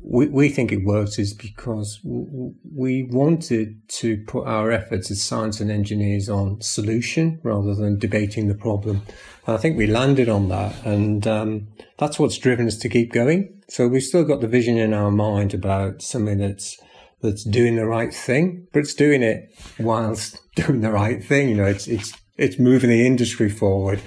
we, 0.00 0.28
we 0.28 0.48
think 0.48 0.72
it 0.72 0.84
works 0.84 1.18
is 1.18 1.34
because 1.34 2.00
we 2.04 3.08
wanted 3.10 3.88
to 3.88 4.18
put 4.26 4.46
our 4.46 4.70
efforts 4.70 5.10
as 5.10 5.22
science 5.22 5.60
and 5.60 5.70
engineers 5.70 6.28
on 6.28 6.60
solution 6.60 7.40
rather 7.42 7.74
than 7.74 7.98
debating 7.98 8.48
the 8.48 8.54
problem. 8.54 9.02
And 9.46 9.56
I 9.56 9.58
think 9.58 9.76
we 9.76 9.86
landed 9.86 10.28
on 10.28 10.48
that, 10.48 10.84
and 10.84 11.26
um, 11.26 11.68
that's 11.98 12.18
what's 12.18 12.38
driven 12.38 12.66
us 12.66 12.76
to 12.78 12.88
keep 12.88 13.12
going. 13.12 13.62
So 13.68 13.88
we've 13.88 14.02
still 14.02 14.24
got 14.24 14.40
the 14.40 14.48
vision 14.48 14.78
in 14.78 14.94
our 14.94 15.10
mind 15.10 15.54
about 15.54 16.02
something 16.02 16.38
that's 16.38 16.78
that's 17.22 17.44
doing 17.44 17.76
the 17.76 17.86
right 17.86 18.12
thing, 18.12 18.66
but 18.72 18.80
it's 18.80 18.94
doing 18.94 19.22
it 19.22 19.50
whilst 19.78 20.40
doing 20.54 20.80
the 20.80 20.92
right 20.92 21.22
thing. 21.22 21.48
You 21.48 21.56
know, 21.56 21.66
it's 21.66 21.86
it's 21.86 22.12
it's 22.36 22.58
moving 22.58 22.90
the 22.90 23.06
industry 23.06 23.48
forward. 23.48 24.00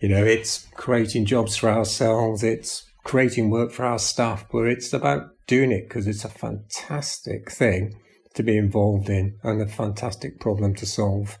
You 0.00 0.08
know, 0.08 0.24
it's 0.24 0.66
creating 0.74 1.26
jobs 1.26 1.56
for 1.56 1.70
ourselves. 1.70 2.42
It's 2.42 2.84
creating 3.04 3.50
work 3.50 3.70
for 3.70 3.84
our 3.84 3.98
staff, 3.98 4.46
but 4.50 4.66
it's 4.66 4.92
about 4.92 5.30
doing 5.46 5.72
it 5.72 5.88
because 5.88 6.06
it's 6.06 6.24
a 6.24 6.28
fantastic 6.28 7.50
thing 7.50 7.94
to 8.34 8.42
be 8.42 8.56
involved 8.56 9.08
in 9.08 9.38
and 9.42 9.62
a 9.62 9.66
fantastic 9.66 10.40
problem 10.40 10.74
to 10.74 10.86
solve. 10.86 11.38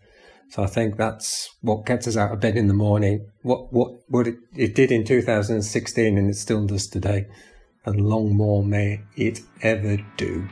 So 0.50 0.62
I 0.62 0.66
think 0.66 0.96
that's 0.96 1.50
what 1.62 1.86
gets 1.86 2.06
us 2.06 2.16
out 2.16 2.32
of 2.32 2.40
bed 2.40 2.56
in 2.56 2.68
the 2.68 2.74
morning. 2.74 3.26
What 3.42 3.72
what 3.72 3.92
what 4.08 4.28
it, 4.28 4.36
it 4.54 4.74
did 4.74 4.92
in 4.92 5.04
2016 5.04 6.18
and 6.18 6.30
it 6.30 6.36
still 6.36 6.66
does 6.66 6.86
today, 6.86 7.26
and 7.84 8.00
long 8.00 8.36
more 8.36 8.62
may 8.62 9.00
it 9.16 9.40
ever 9.62 9.96
do. 10.16 10.48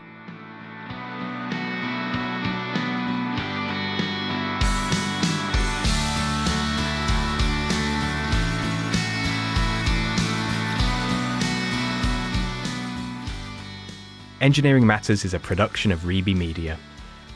Engineering 14.42 14.84
Matters 14.84 15.24
is 15.24 15.34
a 15.34 15.38
production 15.38 15.92
of 15.92 16.00
Reby 16.00 16.34
Media. 16.34 16.76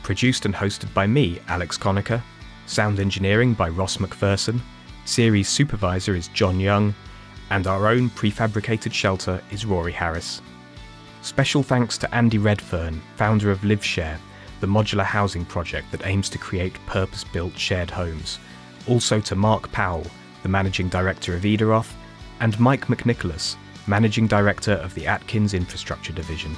Produced 0.03 0.43
and 0.43 0.53
hosted 0.53 0.93
by 0.93 1.07
me, 1.07 1.39
Alex 1.47 1.77
Conacher. 1.77 2.21
Sound 2.65 2.99
engineering 2.99 3.53
by 3.53 3.69
Ross 3.69 3.95
McPherson. 3.95 4.59
Series 5.05 5.47
supervisor 5.47 6.15
is 6.15 6.27
John 6.27 6.59
Young. 6.59 6.93
And 7.49 7.65
our 7.65 7.87
own 7.87 8.09
prefabricated 8.09 8.91
shelter 8.91 9.41
is 9.51 9.65
Rory 9.65 9.93
Harris. 9.93 10.41
Special 11.21 11.63
thanks 11.63 11.97
to 11.99 12.13
Andy 12.13 12.39
Redfern, 12.39 13.01
founder 13.15 13.51
of 13.51 13.61
LiveShare, 13.61 14.17
the 14.59 14.67
modular 14.67 15.05
housing 15.05 15.45
project 15.45 15.89
that 15.93 16.05
aims 16.05 16.27
to 16.27 16.37
create 16.37 16.75
purpose 16.87 17.23
built 17.23 17.57
shared 17.57 17.89
homes. 17.89 18.37
Also 18.85 19.21
to 19.21 19.33
Mark 19.33 19.71
Powell, 19.71 20.07
the 20.43 20.49
managing 20.49 20.89
director 20.89 21.37
of 21.37 21.43
Edaroth, 21.43 21.93
and 22.41 22.59
Mike 22.59 22.87
McNicholas, 22.87 23.55
managing 23.87 24.27
director 24.27 24.73
of 24.73 24.93
the 24.93 25.07
Atkins 25.07 25.53
Infrastructure 25.53 26.11
Division. 26.11 26.53